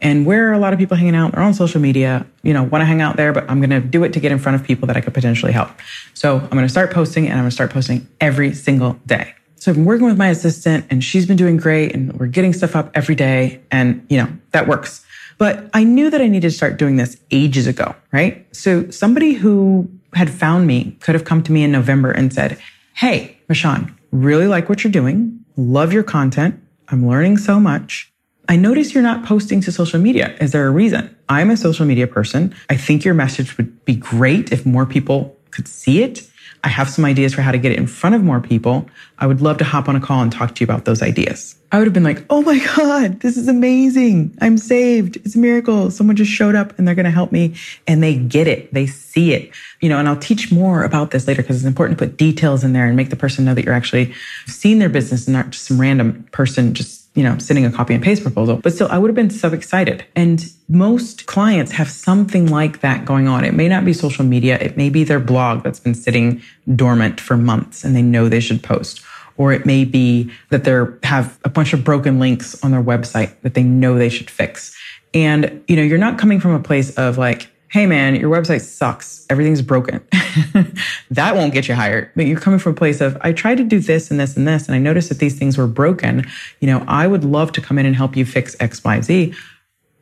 And 0.00 0.26
where 0.26 0.48
are 0.48 0.52
a 0.52 0.58
lot 0.58 0.72
of 0.72 0.78
people 0.78 0.96
hanging 0.96 1.16
out? 1.16 1.32
They're 1.32 1.42
on 1.42 1.54
social 1.54 1.80
media. 1.80 2.24
You 2.42 2.52
know, 2.52 2.62
want 2.62 2.82
to 2.82 2.86
hang 2.86 3.00
out 3.00 3.16
there, 3.16 3.32
but 3.32 3.50
I'm 3.50 3.60
going 3.60 3.70
to 3.70 3.80
do 3.80 4.04
it 4.04 4.12
to 4.12 4.20
get 4.20 4.30
in 4.32 4.38
front 4.38 4.60
of 4.60 4.66
people 4.66 4.86
that 4.86 4.96
I 4.96 5.00
could 5.00 5.14
potentially 5.14 5.52
help. 5.52 5.70
So 6.14 6.38
I'm 6.38 6.50
going 6.50 6.62
to 6.62 6.68
start 6.68 6.92
posting 6.92 7.24
and 7.26 7.34
I'm 7.34 7.40
going 7.40 7.50
to 7.50 7.54
start 7.54 7.72
posting 7.72 8.06
every 8.20 8.54
single 8.54 8.94
day. 9.06 9.34
So 9.58 9.70
I've 9.70 9.76
been 9.76 9.84
working 9.84 10.06
with 10.06 10.16
my 10.16 10.28
assistant 10.28 10.86
and 10.90 11.02
she's 11.02 11.26
been 11.26 11.36
doing 11.36 11.56
great 11.56 11.94
and 11.94 12.12
we're 12.18 12.26
getting 12.26 12.52
stuff 12.52 12.76
up 12.76 12.90
every 12.94 13.14
day. 13.14 13.60
And, 13.70 14.04
you 14.08 14.16
know, 14.16 14.28
that 14.52 14.68
works. 14.68 15.04
But 15.36 15.68
I 15.72 15.84
knew 15.84 16.10
that 16.10 16.20
I 16.20 16.28
needed 16.28 16.50
to 16.50 16.56
start 16.56 16.78
doing 16.78 16.96
this 16.96 17.16
ages 17.30 17.66
ago, 17.66 17.94
right? 18.12 18.46
So 18.54 18.90
somebody 18.90 19.34
who 19.34 19.88
had 20.14 20.30
found 20.30 20.66
me 20.66 20.96
could 21.00 21.14
have 21.14 21.24
come 21.24 21.42
to 21.44 21.52
me 21.52 21.62
in 21.62 21.72
November 21.72 22.10
and 22.10 22.32
said, 22.32 22.58
Hey, 22.94 23.38
Rashawn, 23.48 23.94
really 24.10 24.46
like 24.46 24.68
what 24.68 24.82
you're 24.82 24.92
doing. 24.92 25.44
Love 25.56 25.92
your 25.92 26.02
content. 26.02 26.60
I'm 26.88 27.06
learning 27.06 27.38
so 27.38 27.60
much. 27.60 28.12
I 28.48 28.56
notice 28.56 28.94
you're 28.94 29.02
not 29.02 29.24
posting 29.24 29.60
to 29.62 29.72
social 29.72 30.00
media. 30.00 30.34
Is 30.40 30.52
there 30.52 30.66
a 30.66 30.70
reason? 30.70 31.14
I'm 31.28 31.50
a 31.50 31.56
social 31.56 31.84
media 31.84 32.06
person. 32.06 32.54
I 32.70 32.76
think 32.76 33.04
your 33.04 33.14
message 33.14 33.56
would 33.58 33.84
be 33.84 33.94
great 33.94 34.50
if 34.52 34.64
more 34.64 34.86
people 34.86 35.36
could 35.50 35.68
see 35.68 36.02
it. 36.02 36.28
I 36.64 36.68
have 36.68 36.90
some 36.90 37.04
ideas 37.04 37.34
for 37.34 37.42
how 37.42 37.52
to 37.52 37.58
get 37.58 37.72
it 37.72 37.78
in 37.78 37.86
front 37.86 38.16
of 38.16 38.22
more 38.22 38.40
people. 38.40 38.88
I 39.18 39.26
would 39.26 39.40
love 39.40 39.58
to 39.58 39.64
hop 39.64 39.88
on 39.88 39.96
a 39.96 40.00
call 40.00 40.22
and 40.22 40.32
talk 40.32 40.54
to 40.56 40.60
you 40.60 40.64
about 40.64 40.84
those 40.84 41.02
ideas. 41.02 41.54
I 41.70 41.78
would 41.78 41.86
have 41.86 41.94
been 41.94 42.04
like, 42.04 42.24
oh 42.30 42.42
my 42.42 42.58
God, 42.76 43.20
this 43.20 43.36
is 43.36 43.46
amazing. 43.46 44.36
I'm 44.40 44.58
saved. 44.58 45.16
It's 45.18 45.36
a 45.36 45.38
miracle. 45.38 45.90
Someone 45.90 46.16
just 46.16 46.30
showed 46.30 46.54
up 46.54 46.76
and 46.78 46.86
they're 46.86 46.94
going 46.94 47.04
to 47.04 47.10
help 47.10 47.30
me 47.30 47.54
and 47.86 48.02
they 48.02 48.16
get 48.16 48.48
it. 48.48 48.72
They 48.74 48.86
see 48.86 49.32
it, 49.32 49.52
you 49.80 49.88
know, 49.88 49.98
and 49.98 50.08
I'll 50.08 50.18
teach 50.18 50.50
more 50.50 50.82
about 50.82 51.10
this 51.10 51.28
later 51.28 51.42
because 51.42 51.56
it's 51.56 51.64
important 51.64 51.98
to 51.98 52.06
put 52.06 52.16
details 52.16 52.64
in 52.64 52.72
there 52.72 52.86
and 52.86 52.96
make 52.96 53.10
the 53.10 53.16
person 53.16 53.44
know 53.44 53.54
that 53.54 53.64
you're 53.64 53.74
actually 53.74 54.14
seeing 54.46 54.78
their 54.78 54.88
business 54.88 55.26
and 55.26 55.34
not 55.34 55.50
just 55.50 55.66
some 55.66 55.80
random 55.80 56.26
person 56.32 56.74
just 56.74 56.97
you 57.14 57.22
know, 57.22 57.36
sending 57.38 57.64
a 57.66 57.72
copy 57.72 57.94
and 57.94 58.02
paste 58.02 58.22
proposal. 58.22 58.56
But 58.56 58.72
still, 58.72 58.88
I 58.90 58.98
would 58.98 59.08
have 59.08 59.16
been 59.16 59.30
so 59.30 59.52
excited. 59.52 60.04
And 60.14 60.44
most 60.68 61.26
clients 61.26 61.72
have 61.72 61.90
something 61.90 62.46
like 62.46 62.80
that 62.80 63.04
going 63.04 63.26
on. 63.26 63.44
It 63.44 63.54
may 63.54 63.68
not 63.68 63.84
be 63.84 63.92
social 63.92 64.24
media. 64.24 64.58
It 64.60 64.76
may 64.76 64.88
be 64.88 65.04
their 65.04 65.18
blog 65.18 65.64
that's 65.64 65.80
been 65.80 65.94
sitting 65.94 66.42
dormant 66.76 67.20
for 67.20 67.36
months 67.36 67.84
and 67.84 67.96
they 67.96 68.02
know 68.02 68.28
they 68.28 68.40
should 68.40 68.62
post. 68.62 69.02
Or 69.36 69.52
it 69.52 69.66
may 69.66 69.84
be 69.84 70.30
that 70.50 70.64
they 70.64 70.84
have 71.06 71.38
a 71.44 71.48
bunch 71.48 71.72
of 71.72 71.84
broken 71.84 72.18
links 72.18 72.62
on 72.62 72.70
their 72.70 72.82
website 72.82 73.40
that 73.42 73.54
they 73.54 73.62
know 73.62 73.96
they 73.96 74.08
should 74.08 74.30
fix. 74.30 74.76
And, 75.14 75.62
you 75.68 75.76
know, 75.76 75.82
you're 75.82 75.98
not 75.98 76.18
coming 76.18 76.40
from 76.40 76.52
a 76.52 76.60
place 76.60 76.96
of 76.96 77.18
like, 77.18 77.48
hey 77.70 77.86
man, 77.86 78.14
your 78.14 78.30
website 78.30 78.62
sucks. 78.62 79.26
Everything's 79.28 79.60
broken. 79.60 80.00
that 81.10 81.34
won't 81.34 81.52
get 81.52 81.68
you 81.68 81.74
hired. 81.74 82.10
But 82.16 82.26
you're 82.26 82.40
coming 82.40 82.58
from 82.58 82.72
a 82.72 82.76
place 82.76 83.00
of, 83.00 83.18
I 83.20 83.32
tried 83.32 83.58
to 83.58 83.64
do 83.64 83.78
this 83.78 84.10
and 84.10 84.18
this 84.18 84.36
and 84.36 84.48
this, 84.48 84.66
and 84.66 84.74
I 84.74 84.78
noticed 84.78 85.10
that 85.10 85.18
these 85.18 85.38
things 85.38 85.58
were 85.58 85.66
broken. 85.66 86.26
You 86.60 86.68
know, 86.68 86.84
I 86.88 87.06
would 87.06 87.24
love 87.24 87.52
to 87.52 87.60
come 87.60 87.78
in 87.78 87.84
and 87.84 87.94
help 87.94 88.16
you 88.16 88.24
fix 88.24 88.56
X, 88.58 88.82
Y, 88.82 89.00
Z. 89.02 89.34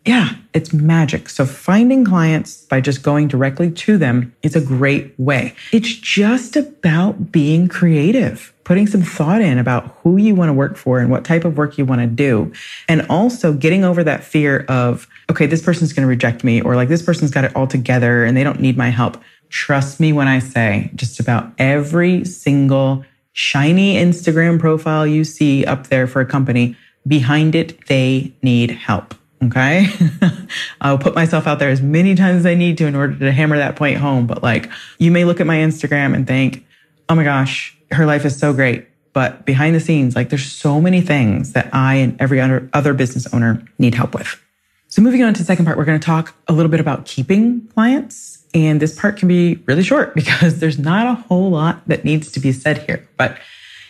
Yeah, 0.06 0.36
it's 0.54 0.72
magic. 0.72 1.28
So 1.28 1.44
finding 1.44 2.04
clients 2.04 2.64
by 2.66 2.80
just 2.80 3.02
going 3.02 3.26
directly 3.26 3.72
to 3.72 3.98
them 3.98 4.32
is 4.40 4.54
a 4.54 4.60
great 4.60 5.12
way. 5.18 5.52
It's 5.72 5.92
just 5.92 6.54
about 6.54 7.32
being 7.32 7.66
creative, 7.66 8.54
putting 8.62 8.86
some 8.86 9.02
thought 9.02 9.40
in 9.40 9.58
about 9.58 9.96
who 10.02 10.16
you 10.16 10.36
want 10.36 10.48
to 10.48 10.52
work 10.52 10.76
for 10.76 11.00
and 11.00 11.10
what 11.10 11.24
type 11.24 11.44
of 11.44 11.58
work 11.58 11.76
you 11.76 11.84
want 11.84 12.02
to 12.02 12.06
do. 12.06 12.52
And 12.88 13.04
also 13.10 13.52
getting 13.52 13.82
over 13.82 14.04
that 14.04 14.22
fear 14.22 14.64
of, 14.68 15.08
okay, 15.28 15.46
this 15.46 15.60
person's 15.60 15.92
going 15.92 16.04
to 16.06 16.08
reject 16.08 16.44
me 16.44 16.60
or 16.60 16.76
like 16.76 16.88
this 16.88 17.02
person's 17.02 17.32
got 17.32 17.44
it 17.44 17.56
all 17.56 17.66
together 17.66 18.24
and 18.24 18.36
they 18.36 18.44
don't 18.44 18.60
need 18.60 18.76
my 18.76 18.90
help. 18.90 19.20
Trust 19.48 19.98
me 19.98 20.12
when 20.12 20.28
I 20.28 20.38
say 20.38 20.92
just 20.94 21.18
about 21.18 21.52
every 21.58 22.24
single 22.24 23.04
shiny 23.32 23.96
Instagram 23.96 24.60
profile 24.60 25.04
you 25.04 25.24
see 25.24 25.64
up 25.64 25.88
there 25.88 26.06
for 26.06 26.20
a 26.20 26.26
company, 26.26 26.76
behind 27.08 27.56
it, 27.56 27.88
they 27.88 28.32
need 28.40 28.70
help. 28.70 29.16
Okay. 29.42 29.88
I'll 30.80 30.98
put 30.98 31.14
myself 31.14 31.46
out 31.46 31.58
there 31.58 31.70
as 31.70 31.82
many 31.82 32.14
times 32.14 32.40
as 32.40 32.46
I 32.46 32.54
need 32.54 32.78
to 32.78 32.86
in 32.86 32.94
order 32.94 33.18
to 33.18 33.32
hammer 33.32 33.58
that 33.58 33.76
point 33.76 33.98
home. 33.98 34.26
But 34.26 34.42
like, 34.42 34.70
you 34.98 35.10
may 35.10 35.24
look 35.24 35.40
at 35.40 35.46
my 35.46 35.56
Instagram 35.56 36.14
and 36.14 36.26
think, 36.26 36.66
oh 37.08 37.14
my 37.14 37.24
gosh, 37.24 37.76
her 37.90 38.06
life 38.06 38.24
is 38.24 38.38
so 38.38 38.52
great. 38.52 38.88
But 39.12 39.46
behind 39.46 39.74
the 39.74 39.80
scenes, 39.80 40.14
like 40.14 40.28
there's 40.28 40.50
so 40.50 40.80
many 40.80 41.00
things 41.00 41.52
that 41.52 41.70
I 41.72 41.94
and 41.94 42.20
every 42.20 42.40
other, 42.40 42.94
business 42.94 43.32
owner 43.32 43.62
need 43.78 43.94
help 43.94 44.14
with. 44.14 44.40
So 44.88 45.02
moving 45.02 45.22
on 45.22 45.34
to 45.34 45.40
the 45.40 45.46
second 45.46 45.64
part, 45.64 45.76
we're 45.76 45.84
going 45.84 45.98
to 45.98 46.04
talk 46.04 46.34
a 46.48 46.52
little 46.52 46.70
bit 46.70 46.80
about 46.80 47.06
keeping 47.06 47.66
clients. 47.68 48.44
And 48.54 48.80
this 48.80 48.98
part 48.98 49.16
can 49.16 49.28
be 49.28 49.56
really 49.66 49.82
short 49.82 50.14
because 50.14 50.60
there's 50.60 50.78
not 50.78 51.06
a 51.06 51.14
whole 51.22 51.50
lot 51.50 51.86
that 51.88 52.04
needs 52.04 52.30
to 52.32 52.40
be 52.40 52.52
said 52.52 52.78
here. 52.78 53.06
But 53.16 53.38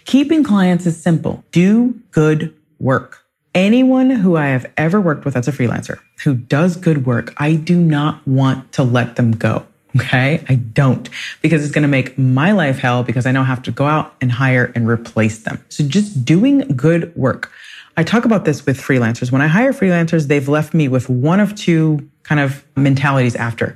keeping 0.05 0.43
clients 0.43 0.87
is 0.87 1.01
simple. 1.01 1.45
Do 1.53 2.01
good 2.11 2.55
work. 2.79 3.26
Anyone 3.57 4.11
who 4.11 4.37
I 4.37 4.49
have 4.49 4.71
ever 4.77 5.01
worked 5.01 5.25
with 5.25 5.35
as 5.35 5.49
a 5.49 5.51
freelancer 5.51 5.99
who 6.25 6.35
does 6.35 6.77
good 6.77 7.07
work, 7.07 7.33
I 7.39 7.55
do 7.55 7.81
not 7.81 8.21
want 8.29 8.71
to 8.73 8.83
let 8.83 9.17
them 9.17 9.33
go. 9.33 9.67
Okay. 9.97 10.45
I 10.47 10.57
don't 10.57 11.09
because 11.41 11.65
it's 11.65 11.73
going 11.73 11.81
to 11.81 11.89
make 11.89 12.19
my 12.19 12.53
life 12.53 12.79
hell 12.79 13.03
because 13.03 13.25
I 13.25 13.33
now 13.33 13.45
have 13.45 13.63
to 13.63 13.71
go 13.71 13.87
out 13.87 14.15
and 14.21 14.31
hire 14.31 14.71
and 14.75 14.87
replace 14.87 15.39
them. 15.39 15.65
So 15.71 15.85
just 15.85 16.23
doing 16.23 16.77
good 16.77 17.17
work. 17.17 17.51
I 17.97 18.03
talk 18.03 18.27
about 18.27 18.45
this 18.45 18.67
with 18.67 18.79
freelancers. 18.79 19.33
When 19.33 19.41
I 19.41 19.47
hire 19.47 19.73
freelancers, 19.73 20.27
they've 20.27 20.47
left 20.47 20.75
me 20.75 20.87
with 20.87 21.09
one 21.09 21.41
of 21.41 21.55
two 21.55 22.07
kind 22.25 22.43
of 22.43 22.63
mentalities 22.77 23.37
after. 23.37 23.75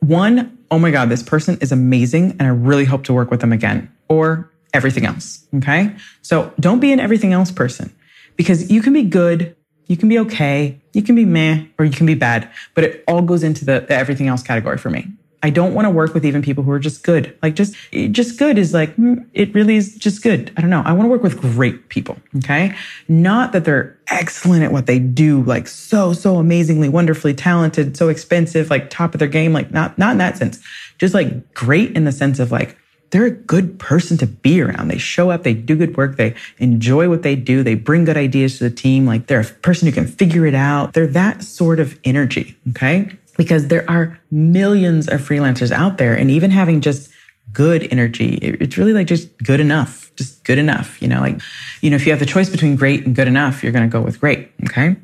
One, 0.00 0.58
oh 0.70 0.78
my 0.78 0.90
God, 0.90 1.08
this 1.08 1.22
person 1.22 1.56
is 1.62 1.72
amazing 1.72 2.32
and 2.32 2.42
I 2.42 2.48
really 2.48 2.84
hope 2.84 3.04
to 3.04 3.14
work 3.14 3.30
with 3.30 3.40
them 3.40 3.54
again. 3.54 3.90
Or 4.10 4.50
everything 4.74 5.06
else. 5.06 5.42
Okay. 5.54 5.96
So 6.20 6.52
don't 6.60 6.80
be 6.80 6.92
an 6.92 7.00
everything 7.00 7.32
else 7.32 7.50
person 7.50 7.94
because 8.36 8.70
you 8.70 8.82
can 8.82 8.92
be 8.92 9.02
good, 9.02 9.56
you 9.86 9.96
can 9.96 10.08
be 10.08 10.18
okay, 10.20 10.80
you 10.92 11.02
can 11.02 11.14
be 11.14 11.24
meh, 11.24 11.64
or 11.78 11.84
you 11.84 11.92
can 11.92 12.06
be 12.06 12.14
bad, 12.14 12.50
but 12.74 12.84
it 12.84 13.04
all 13.06 13.22
goes 13.22 13.42
into 13.42 13.64
the, 13.64 13.84
the 13.86 13.94
everything 13.94 14.28
else 14.28 14.42
category 14.42 14.78
for 14.78 14.90
me. 14.90 15.06
I 15.44 15.50
don't 15.50 15.74
want 15.74 15.86
to 15.86 15.90
work 15.90 16.14
with 16.14 16.24
even 16.24 16.40
people 16.40 16.62
who 16.62 16.70
are 16.70 16.78
just 16.78 17.02
good. 17.02 17.36
Like 17.42 17.56
just, 17.56 17.74
just 18.12 18.38
good 18.38 18.58
is 18.58 18.72
like, 18.72 18.94
mm, 18.94 19.26
it 19.34 19.52
really 19.52 19.76
is 19.76 19.96
just 19.96 20.22
good. 20.22 20.52
I 20.56 20.60
don't 20.60 20.70
know. 20.70 20.82
I 20.84 20.92
want 20.92 21.06
to 21.06 21.08
work 21.08 21.24
with 21.24 21.40
great 21.40 21.88
people. 21.88 22.16
Okay. 22.36 22.72
Not 23.08 23.52
that 23.52 23.64
they're 23.64 23.98
excellent 24.06 24.62
at 24.62 24.70
what 24.70 24.86
they 24.86 25.00
do, 25.00 25.42
like 25.42 25.66
so, 25.66 26.12
so 26.12 26.36
amazingly, 26.36 26.88
wonderfully 26.88 27.34
talented, 27.34 27.96
so 27.96 28.08
expensive, 28.08 28.70
like 28.70 28.88
top 28.88 29.14
of 29.14 29.18
their 29.18 29.26
game. 29.26 29.52
Like 29.52 29.72
not, 29.72 29.98
not 29.98 30.12
in 30.12 30.18
that 30.18 30.38
sense. 30.38 30.60
Just 30.98 31.12
like 31.12 31.54
great 31.54 31.90
in 31.96 32.04
the 32.04 32.12
sense 32.12 32.38
of 32.38 32.52
like, 32.52 32.78
they're 33.12 33.26
a 33.26 33.30
good 33.30 33.78
person 33.78 34.16
to 34.16 34.26
be 34.26 34.60
around. 34.60 34.88
They 34.88 34.98
show 34.98 35.30
up, 35.30 35.44
they 35.44 35.54
do 35.54 35.76
good 35.76 35.96
work, 35.96 36.16
they 36.16 36.34
enjoy 36.58 37.08
what 37.08 37.22
they 37.22 37.36
do, 37.36 37.62
they 37.62 37.74
bring 37.74 38.04
good 38.04 38.16
ideas 38.16 38.58
to 38.58 38.64
the 38.64 38.74
team. 38.74 39.06
Like 39.06 39.26
they're 39.26 39.42
a 39.42 39.44
person 39.44 39.86
who 39.86 39.92
can 39.92 40.06
figure 40.06 40.46
it 40.46 40.54
out. 40.54 40.94
They're 40.94 41.06
that 41.08 41.44
sort 41.44 41.78
of 41.78 41.98
energy. 42.04 42.56
Okay. 42.70 43.16
Because 43.36 43.68
there 43.68 43.88
are 43.88 44.18
millions 44.30 45.08
of 45.08 45.20
freelancers 45.20 45.70
out 45.70 45.98
there 45.98 46.14
and 46.14 46.30
even 46.30 46.50
having 46.50 46.80
just 46.80 47.10
good 47.52 47.86
energy, 47.92 48.36
it's 48.36 48.78
really 48.78 48.94
like 48.94 49.06
just 49.06 49.36
good 49.42 49.60
enough, 49.60 50.10
just 50.16 50.42
good 50.44 50.58
enough. 50.58 51.00
You 51.02 51.08
know, 51.08 51.20
like, 51.20 51.40
you 51.82 51.90
know, 51.90 51.96
if 51.96 52.06
you 52.06 52.12
have 52.12 52.20
the 52.20 52.26
choice 52.26 52.48
between 52.48 52.76
great 52.76 53.04
and 53.04 53.14
good 53.14 53.28
enough, 53.28 53.62
you're 53.62 53.72
going 53.72 53.88
to 53.88 53.92
go 53.92 54.02
with 54.02 54.20
great. 54.20 54.50
Okay. 54.64 54.96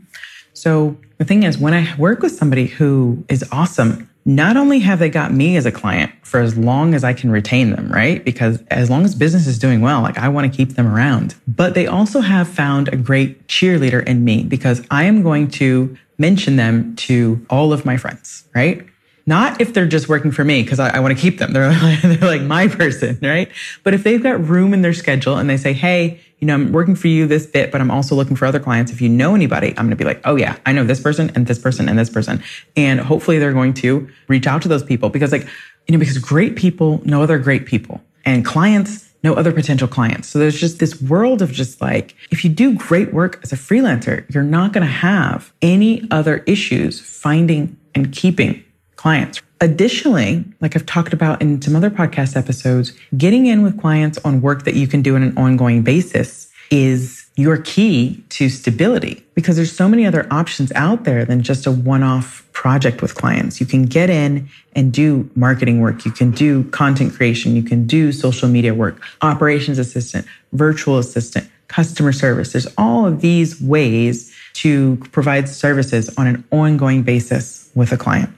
So 0.55 0.97
The 1.19 1.25
thing 1.25 1.43
is, 1.43 1.59
when 1.59 1.75
I 1.75 1.95
work 1.97 2.23
with 2.23 2.33
somebody 2.33 2.67
who 2.67 3.25
is 3.29 3.45
awesome, 3.51 4.08
not 4.25 4.57
only 4.57 4.81
have 4.81 4.99
they 4.99 5.09
got 5.09 5.33
me 5.33 5.57
as 5.57 5.65
a 5.65 5.73
client 5.73 6.13
for 6.23 6.41
as 6.41 6.57
long 6.57 6.95
as 6.95 7.03
I 7.03 7.15
can 7.15 7.31
retain 7.31 7.71
them, 7.71 7.91
right? 7.91 8.23
Because 8.25 8.63
as 8.71 8.91
long 8.91 9.05
as 9.05 9.15
business 9.15 9.47
is 9.47 9.59
doing 9.59 9.81
well, 9.81 10.03
like 10.03 10.19
I 10.19 10.29
want 10.29 10.51
to 10.51 10.55
keep 10.55 10.75
them 10.75 10.87
around, 10.87 11.35
but 11.47 11.75
they 11.75 11.87
also 11.87 12.21
have 12.21 12.49
found 12.49 12.89
a 12.89 12.97
great 12.97 13.47
cheerleader 13.49 14.05
in 14.07 14.25
me 14.25 14.45
because 14.45 14.87
I 14.91 15.05
am 15.05 15.23
going 15.23 15.49
to 15.53 15.97
mention 16.19 16.57
them 16.57 16.95
to 16.97 17.45
all 17.49 17.73
of 17.73 17.85
my 17.85 17.97
friends, 17.97 18.45
right? 18.55 18.85
Not 19.27 19.61
if 19.61 19.75
they're 19.75 19.87
just 19.87 20.09
working 20.09 20.31
for 20.31 20.43
me 20.43 20.63
because 20.63 20.81
I, 20.81 20.97
I 20.97 21.01
want 21.01 21.17
to 21.17 21.21
keep 21.21 21.39
them. 21.39 21.53
They're 21.55 21.71
like, 21.71 22.01
they're 22.01 22.29
like 22.29 22.41
my 22.41 22.67
person, 22.67 23.19
right? 23.21 23.51
But 23.85 23.93
if 23.93 24.03
they've 24.03 24.23
got 24.23 24.43
room 24.43 24.73
in 24.73 24.81
their 24.81 24.95
schedule 24.95 25.37
and 25.37 25.51
they 25.51 25.59
say, 25.59 25.75
Hey, 25.75 26.21
you 26.39 26.47
know, 26.47 26.55
I'm 26.55 26.73
working 26.73 26.95
for 26.95 27.09
you 27.09 27.27
this 27.27 27.47
bit, 27.47 27.73
but 27.73 27.81
I'm 27.81 27.91
also 27.91 28.15
looking 28.15 28.37
for 28.37 28.47
other 28.47 28.61
clients. 28.61 28.93
If 28.93 29.01
you 29.01 29.09
know 29.09 29.35
anybody, 29.35 29.71
I'm 29.71 29.87
going 29.87 29.91
to 29.91 29.97
be 29.97 30.05
like, 30.05 30.21
Oh 30.25 30.37
yeah, 30.37 30.57
I 30.67 30.73
know 30.73 30.85
this 30.85 31.01
person 31.01 31.31
and 31.35 31.47
this 31.47 31.59
person 31.59 31.89
and 31.89 31.99
this 31.99 32.11
person. 32.11 32.43
And 32.77 33.01
hopefully 33.01 33.39
they're 33.39 33.53
going 33.53 33.75
to 33.75 34.09
reach 34.29 34.47
out 34.47 34.63
to 34.63 34.69
those 34.69 34.83
people 34.83 35.09
because 35.09 35.33
like, 35.33 35.47
you 35.87 35.93
know, 35.93 35.99
because 35.99 36.19
great 36.19 36.57
people 36.57 37.01
know 37.05 37.23
other 37.23 37.39
great 37.39 37.67
people 37.67 38.03
and 38.25 38.45
clients 38.45 39.09
know 39.25 39.35
other 39.35 39.53
potential 39.53 39.89
clients. 39.89 40.29
So 40.29 40.39
there's 40.39 40.59
just 40.59 40.79
this 40.79 41.01
world 41.03 41.43
of 41.43 41.51
just 41.51 41.81
like, 41.81 42.15
if 42.31 42.45
you 42.45 42.51
do 42.51 42.75
great 42.75 43.13
work 43.13 43.41
as 43.43 43.53
a 43.53 43.57
freelancer, 43.57 44.33
you're 44.33 44.45
not 44.45 44.73
going 44.73 44.87
to 44.87 44.93
have 44.93 45.53
any 45.61 46.07
other 46.11 46.39
issues 46.47 47.01
finding 47.01 47.77
and 47.95 48.13
keeping 48.13 48.63
clients. 48.97 49.41
Additionally, 49.61 50.45
like 50.61 50.77
I've 50.77 50.87
talked 50.87 51.13
about 51.13 51.43
in 51.43 51.61
some 51.61 51.75
other 51.75 51.91
podcast 51.91 52.37
episodes, 52.37 52.93
getting 53.17 53.47
in 53.47 53.63
with 53.63 53.81
clients 53.81 54.19
on 54.25 54.41
work 54.41 54.65
that 54.65 54.75
you 54.75 54.87
can 54.87 55.03
do 55.03 55.17
on 55.17 55.23
an 55.23 55.37
ongoing 55.37 55.83
basis 55.83 56.49
is 56.71 57.27
your 57.35 57.57
key 57.57 58.23
to 58.29 58.49
stability 58.49 59.25
because 59.35 59.57
there's 59.57 59.75
so 59.75 59.89
many 59.89 60.07
other 60.07 60.27
options 60.31 60.71
out 60.73 61.05
there 61.05 61.25
than 61.25 61.43
just 61.43 61.67
a 61.67 61.73
one-off 61.73 62.47
project 62.53 63.01
with 63.03 63.15
clients. 63.15 63.61
You 63.61 63.67
can 63.67 63.85
get 63.85 64.11
in 64.11 64.49
and 64.75 64.93
do 64.93 65.29
marketing 65.35 65.81
work. 65.81 66.05
You 66.05 66.13
can 66.13 66.31
do 66.31 66.65
content 66.71 67.15
creation. 67.15 67.57
You 67.57 67.63
can 67.63 67.87
do 67.87 68.13
social 68.13 68.49
media 68.49 68.75
work, 68.75 69.01
operations 69.23 69.79
assistant, 69.79 70.27
virtual 70.53 70.99
assistant, 70.99 71.49
customer 71.69 72.13
service. 72.13 72.53
There's 72.53 72.67
all 72.77 73.07
of 73.07 73.23
these 73.23 73.61
ways 73.61 74.35
to 74.55 74.97
provide 75.13 75.49
services 75.49 76.15
on 76.17 76.27
an 76.27 76.45
ongoing 76.51 77.03
basis 77.03 77.71
with 77.75 77.93
a 77.93 77.97
client. 77.97 78.31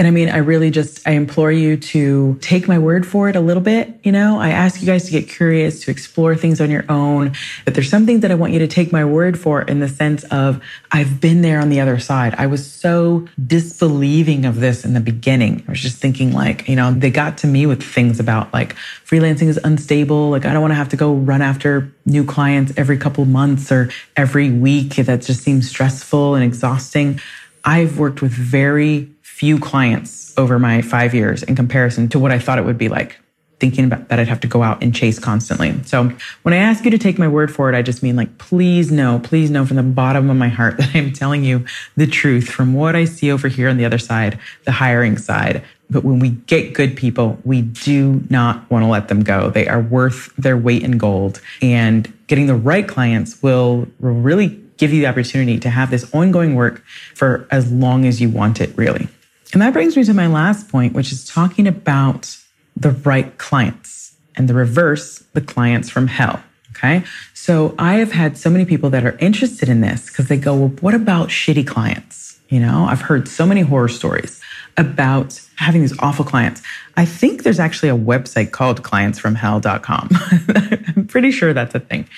And 0.00 0.06
I 0.06 0.12
mean, 0.12 0.30
I 0.30 0.38
really 0.38 0.70
just, 0.70 1.06
I 1.06 1.10
implore 1.10 1.52
you 1.52 1.76
to 1.76 2.38
take 2.40 2.66
my 2.66 2.78
word 2.78 3.06
for 3.06 3.28
it 3.28 3.36
a 3.36 3.40
little 3.40 3.62
bit. 3.62 4.00
You 4.02 4.12
know, 4.12 4.40
I 4.40 4.48
ask 4.48 4.80
you 4.80 4.86
guys 4.86 5.04
to 5.04 5.10
get 5.10 5.28
curious, 5.28 5.84
to 5.84 5.90
explore 5.90 6.34
things 6.34 6.58
on 6.58 6.70
your 6.70 6.86
own. 6.88 7.34
But 7.66 7.74
there's 7.74 7.90
something 7.90 8.20
that 8.20 8.30
I 8.30 8.34
want 8.34 8.54
you 8.54 8.60
to 8.60 8.66
take 8.66 8.92
my 8.92 9.04
word 9.04 9.38
for 9.38 9.60
in 9.60 9.80
the 9.80 9.88
sense 9.88 10.24
of 10.24 10.64
I've 10.90 11.20
been 11.20 11.42
there 11.42 11.60
on 11.60 11.68
the 11.68 11.80
other 11.80 11.98
side. 11.98 12.34
I 12.38 12.46
was 12.46 12.66
so 12.66 13.28
disbelieving 13.46 14.46
of 14.46 14.58
this 14.60 14.86
in 14.86 14.94
the 14.94 15.00
beginning. 15.00 15.62
I 15.68 15.72
was 15.72 15.80
just 15.80 15.98
thinking 15.98 16.32
like, 16.32 16.66
you 16.66 16.76
know, 16.76 16.92
they 16.92 17.10
got 17.10 17.36
to 17.38 17.46
me 17.46 17.66
with 17.66 17.82
things 17.82 18.18
about 18.18 18.50
like 18.54 18.76
freelancing 19.04 19.48
is 19.48 19.60
unstable. 19.64 20.30
Like 20.30 20.46
I 20.46 20.54
don't 20.54 20.62
want 20.62 20.70
to 20.70 20.76
have 20.76 20.88
to 20.88 20.96
go 20.96 21.12
run 21.12 21.42
after 21.42 21.92
new 22.06 22.24
clients 22.24 22.72
every 22.78 22.96
couple 22.96 23.26
months 23.26 23.70
or 23.70 23.90
every 24.16 24.50
week. 24.50 24.94
That 24.94 25.20
just 25.20 25.42
seems 25.42 25.68
stressful 25.68 26.36
and 26.36 26.42
exhausting. 26.42 27.20
I've 27.66 27.98
worked 27.98 28.22
with 28.22 28.32
very 28.32 29.10
few 29.40 29.58
clients 29.58 30.34
over 30.36 30.58
my 30.58 30.82
five 30.82 31.14
years 31.14 31.42
in 31.42 31.56
comparison 31.56 32.10
to 32.10 32.18
what 32.18 32.30
I 32.30 32.38
thought 32.38 32.58
it 32.58 32.66
would 32.66 32.76
be 32.76 32.90
like 32.90 33.18
thinking 33.58 33.86
about 33.86 34.08
that 34.08 34.20
I'd 34.20 34.28
have 34.28 34.40
to 34.40 34.46
go 34.46 34.62
out 34.62 34.82
and 34.82 34.94
chase 34.94 35.18
constantly. 35.18 35.82
So 35.84 36.12
when 36.42 36.52
I 36.52 36.58
ask 36.58 36.84
you 36.84 36.90
to 36.90 36.98
take 36.98 37.18
my 37.18 37.26
word 37.26 37.50
for 37.50 37.72
it, 37.72 37.74
I 37.74 37.80
just 37.80 38.02
mean 38.02 38.16
like, 38.16 38.36
please 38.36 38.92
know, 38.92 39.18
please 39.24 39.50
know 39.50 39.64
from 39.64 39.78
the 39.78 39.82
bottom 39.82 40.28
of 40.28 40.36
my 40.36 40.48
heart 40.48 40.76
that 40.78 40.94
I'm 40.94 41.14
telling 41.14 41.42
you 41.42 41.64
the 41.96 42.06
truth 42.06 42.50
from 42.50 42.74
what 42.74 42.94
I 42.94 43.06
see 43.06 43.32
over 43.32 43.48
here 43.48 43.70
on 43.70 43.78
the 43.78 43.86
other 43.86 43.96
side, 43.96 44.38
the 44.64 44.72
hiring 44.72 45.16
side. 45.16 45.64
But 45.88 46.04
when 46.04 46.18
we 46.18 46.28
get 46.28 46.74
good 46.74 46.94
people, 46.94 47.38
we 47.42 47.62
do 47.62 48.22
not 48.28 48.70
want 48.70 48.84
to 48.84 48.88
let 48.88 49.08
them 49.08 49.24
go. 49.24 49.48
They 49.48 49.66
are 49.68 49.80
worth 49.80 50.36
their 50.36 50.58
weight 50.58 50.82
in 50.82 50.98
gold 50.98 51.40
and 51.62 52.12
getting 52.26 52.46
the 52.46 52.54
right 52.54 52.86
clients 52.86 53.42
will, 53.42 53.88
will 54.00 54.12
really 54.12 54.48
give 54.76 54.92
you 54.92 55.00
the 55.00 55.06
opportunity 55.06 55.58
to 55.60 55.70
have 55.70 55.90
this 55.90 56.12
ongoing 56.12 56.54
work 56.54 56.84
for 57.14 57.48
as 57.50 57.72
long 57.72 58.04
as 58.04 58.20
you 58.20 58.28
want 58.28 58.60
it, 58.60 58.76
really. 58.76 59.08
And 59.52 59.62
that 59.62 59.72
brings 59.72 59.96
me 59.96 60.04
to 60.04 60.14
my 60.14 60.26
last 60.26 60.68
point, 60.68 60.92
which 60.92 61.12
is 61.12 61.24
talking 61.24 61.66
about 61.66 62.36
the 62.76 62.90
right 62.90 63.36
clients 63.38 64.16
and 64.36 64.48
the 64.48 64.54
reverse, 64.54 65.18
the 65.32 65.40
clients 65.40 65.90
from 65.90 66.06
hell. 66.06 66.42
Okay. 66.70 67.04
So 67.34 67.74
I 67.78 67.94
have 67.94 68.12
had 68.12 68.38
so 68.38 68.48
many 68.48 68.64
people 68.64 68.90
that 68.90 69.04
are 69.04 69.16
interested 69.18 69.68
in 69.68 69.80
this 69.80 70.06
because 70.06 70.28
they 70.28 70.36
go, 70.36 70.54
well, 70.54 70.68
what 70.80 70.94
about 70.94 71.28
shitty 71.28 71.66
clients? 71.66 72.40
You 72.48 72.60
know, 72.60 72.86
I've 72.88 73.02
heard 73.02 73.28
so 73.28 73.44
many 73.44 73.60
horror 73.60 73.88
stories 73.88 74.40
about 74.76 75.40
having 75.56 75.82
these 75.82 75.96
awful 75.98 76.24
clients. 76.24 76.62
I 76.96 77.04
think 77.04 77.42
there's 77.42 77.60
actually 77.60 77.90
a 77.90 77.96
website 77.96 78.50
called 78.52 78.82
clientsfromhell.com. 78.82 80.08
I'm 80.96 81.06
pretty 81.06 81.30
sure 81.30 81.52
that's 81.52 81.74
a 81.74 81.80
thing. 81.80 82.08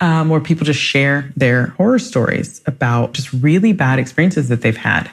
Um, 0.00 0.28
where 0.28 0.40
people 0.40 0.64
just 0.64 0.80
share 0.80 1.32
their 1.36 1.68
horror 1.68 1.98
stories 1.98 2.60
about 2.66 3.12
just 3.12 3.32
really 3.32 3.72
bad 3.72 3.98
experiences 3.98 4.48
that 4.48 4.60
they've 4.60 4.76
had. 4.76 5.10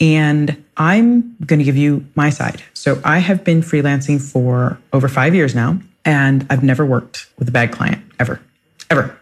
And 0.00 0.64
I'm 0.76 1.36
going 1.44 1.58
to 1.58 1.64
give 1.64 1.76
you 1.76 2.06
my 2.14 2.30
side. 2.30 2.62
So 2.72 3.00
I 3.04 3.18
have 3.18 3.44
been 3.44 3.62
freelancing 3.62 4.20
for 4.20 4.78
over 4.92 5.08
five 5.08 5.34
years 5.34 5.54
now, 5.54 5.80
and 6.04 6.46
I've 6.50 6.62
never 6.62 6.86
worked 6.86 7.26
with 7.38 7.48
a 7.48 7.52
bad 7.52 7.72
client 7.72 8.04
ever, 8.20 8.40
ever. 8.90 9.18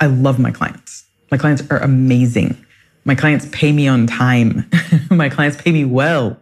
I 0.00 0.06
love 0.06 0.38
my 0.38 0.50
clients. 0.50 1.04
My 1.30 1.38
clients 1.38 1.62
are 1.70 1.78
amazing. 1.78 2.56
My 3.04 3.14
clients 3.14 3.46
pay 3.52 3.72
me 3.72 3.86
on 3.86 4.06
time. 4.06 4.68
my 5.10 5.28
clients 5.28 5.60
pay 5.60 5.72
me 5.72 5.84
well. 5.84 6.38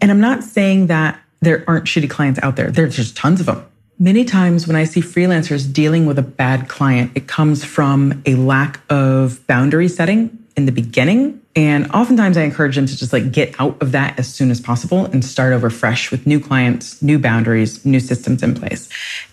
And 0.00 0.10
I'm 0.10 0.20
not 0.20 0.44
saying 0.44 0.86
that 0.86 1.20
there 1.40 1.64
aren't 1.66 1.86
shitty 1.86 2.10
clients 2.10 2.40
out 2.42 2.56
there. 2.56 2.70
There's 2.70 2.96
just 2.96 3.16
tons 3.16 3.40
of 3.40 3.46
them. 3.46 3.64
Many 3.98 4.24
times 4.24 4.66
when 4.66 4.76
I 4.76 4.84
see 4.84 5.00
freelancers 5.00 5.72
dealing 5.72 6.06
with 6.06 6.18
a 6.18 6.22
bad 6.22 6.68
client, 6.68 7.12
it 7.14 7.28
comes 7.28 7.64
from 7.64 8.22
a 8.26 8.34
lack 8.34 8.80
of 8.90 9.46
boundary 9.46 9.88
setting 9.88 10.43
in 10.56 10.66
the 10.66 10.72
beginning 10.72 11.40
and 11.56 11.88
oftentimes 11.92 12.36
I 12.36 12.42
encourage 12.42 12.74
them 12.74 12.86
to 12.86 12.96
just 12.96 13.12
like 13.12 13.30
get 13.30 13.54
out 13.60 13.80
of 13.80 13.92
that 13.92 14.18
as 14.18 14.32
soon 14.32 14.50
as 14.50 14.60
possible 14.60 15.04
and 15.06 15.24
start 15.24 15.52
over 15.52 15.70
fresh 15.70 16.10
with 16.10 16.26
new 16.26 16.40
clients, 16.40 17.00
new 17.00 17.18
boundaries, 17.18 17.84
new 17.84 18.00
systems 18.00 18.42
in 18.42 18.54
place. 18.54 18.88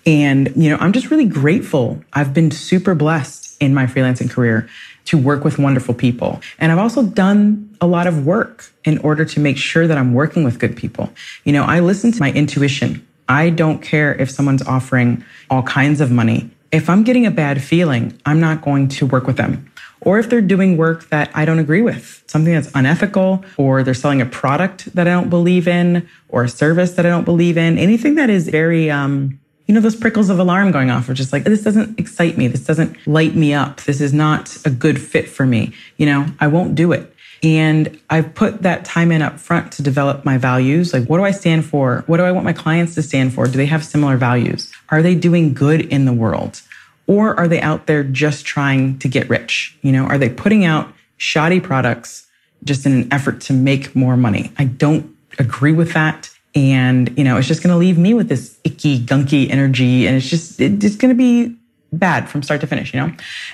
And, 0.06 0.52
you 0.56 0.70
know, 0.70 0.78
I'm 0.78 0.92
just 0.92 1.10
really 1.10 1.26
grateful. 1.26 2.04
I've 2.14 2.34
been 2.34 2.52
super 2.52 2.94
blessed 2.94 3.58
in 3.60 3.74
my 3.74 3.88
freelancing 3.88 4.30
career 4.30 4.70
to 5.06 5.18
work 5.18 5.44
with 5.44 5.58
wonderful 5.58 5.96
people. 5.96 6.42
And 6.60 6.72
I've 6.72 6.78
also 6.78 7.02
done 7.02 7.76
a 7.82 7.88
lot 7.88 8.06
of 8.06 8.24
work 8.24 8.72
in 8.86 9.00
order 9.00 9.26
to 9.26 9.40
make 9.40 9.58
sure 9.58 9.88
that 9.88 9.98
I'm 9.98 10.14
working 10.14 10.44
with 10.44 10.60
good 10.60 10.78
people. 10.78 11.10
You 11.44 11.54
know, 11.54 11.64
I 11.64 11.80
listen 11.80 12.12
to 12.12 12.20
my 12.20 12.32
intuition. 12.32 13.06
I 13.28 13.50
don't 13.50 13.82
care 13.82 14.14
if 14.14 14.30
someone's 14.30 14.62
offering 14.62 15.26
all 15.50 15.64
kinds 15.64 16.02
of 16.02 16.12
money. 16.12 16.52
If 16.72 16.88
I'm 16.88 17.04
getting 17.04 17.26
a 17.26 17.32
bad 17.32 17.64
feeling, 17.64 18.20
I'm 18.28 18.40
not 18.40 18.62
going 18.62 18.90
to 18.90 19.08
work 19.08 19.26
with 19.26 19.38
them 19.38 19.71
or 20.02 20.20
if 20.20 20.30
they're 20.30 20.42
doing 20.42 20.78
work 20.78 21.10
that 21.10 21.30
I 21.34 21.46
don't 21.46 21.60
agree 21.60 21.82
with, 21.82 22.24
something 22.28 22.54
that's 22.54 22.72
unethical, 22.74 23.46
or 23.58 23.84
they're 23.84 23.94
selling 23.94 24.22
a 24.22 24.26
product 24.26 24.94
that 24.96 25.08
I 25.08 25.12
don't 25.12 25.30
believe 25.30 25.68
in, 25.68 26.08
or 26.30 26.44
a 26.44 26.50
service 26.50 26.94
that 26.94 27.06
I 27.06 27.10
don't 27.10 27.26
believe 27.26 27.58
in, 27.58 27.78
anything 27.78 28.16
that 28.16 28.30
is 28.30 28.50
very, 28.50 28.90
um, 28.90 29.40
you 29.68 29.76
know, 29.76 29.82
those 29.82 29.96
prickles 29.96 30.30
of 30.30 30.40
alarm 30.40 30.72
going 30.72 30.90
off 30.90 31.08
are 31.08 31.14
just 31.14 31.32
like, 31.32 31.44
this 31.44 31.64
doesn't 31.64 32.00
excite 32.00 32.38
me. 32.38 32.48
This 32.48 32.66
doesn't 32.66 33.08
light 33.08 33.36
me 33.36 33.54
up. 33.54 33.82
This 33.82 34.02
is 34.02 34.12
not 34.12 34.58
a 34.66 34.70
good 34.70 35.00
fit 35.00 35.30
for 35.30 35.46
me. 35.46 35.74
You 35.98 36.08
know, 36.08 36.26
I 36.40 36.48
won't 36.48 36.76
do 36.76 36.92
it. 36.92 37.16
And 37.44 38.00
I've 38.10 38.36
put 38.36 38.62
that 38.62 38.86
time 38.86 39.12
in 39.12 39.22
up 39.22 39.40
front 39.40 39.72
to 39.74 39.82
develop 39.82 40.26
my 40.26 40.38
values. 40.38 40.94
Like, 40.94 41.06
what 41.06 41.18
do 41.18 41.24
I 41.24 41.32
stand 41.32 41.66
for? 41.66 42.04
What 42.06 42.18
do 42.18 42.24
I 42.24 42.32
want 42.32 42.46
my 42.46 42.54
clients 42.54 42.94
to 42.96 43.02
stand 43.02 43.34
for? 43.34 43.46
Do 43.46 43.54
they 43.54 43.66
have 43.66 43.84
similar 43.84 44.18
values? 44.18 44.72
Are 44.90 45.02
they 45.02 45.16
doing 45.16 45.54
good 45.54 45.82
in 45.82 46.06
the 46.06 46.14
world? 46.14 46.62
Or 47.08 47.38
are 47.40 47.48
they 47.48 47.62
out 47.62 47.88
there 47.88 48.04
just 48.04 48.46
trying 48.46 49.00
to 49.00 49.08
get 49.08 49.30
rich? 49.30 49.78
You 49.82 49.92
know, 49.92 50.06
are 50.06 50.18
they 50.18 50.30
putting 50.30 50.66
out 50.66 50.94
shoddy 51.18 51.60
products 51.60 52.28
just 52.64 52.86
in 52.86 52.94
an 52.94 53.12
effort 53.12 53.42
to 53.42 53.54
make 53.54 53.96
more 53.96 54.16
money? 54.16 54.52
I 54.58 54.66
don't 54.66 55.16
agree 55.40 55.74
with 55.74 55.94
that. 55.94 56.30
And, 56.54 57.18
you 57.18 57.24
know, 57.24 57.38
it's 57.38 57.48
just 57.48 57.64
going 57.64 57.72
to 57.72 57.78
leave 57.78 57.98
me 57.98 58.14
with 58.14 58.28
this 58.28 58.60
icky, 58.64 59.00
gunky 59.00 59.50
energy. 59.50 60.08
And 60.08 60.16
it's 60.18 60.30
just, 60.30 60.60
it's 60.60 60.96
going 60.96 61.16
to 61.16 61.18
be 61.18 61.56
bad 61.94 62.30
from 62.30 62.44
start 62.44 62.62
to 62.62 62.68
finish, 62.68 62.94
you 62.94 63.00
know? 63.00 63.12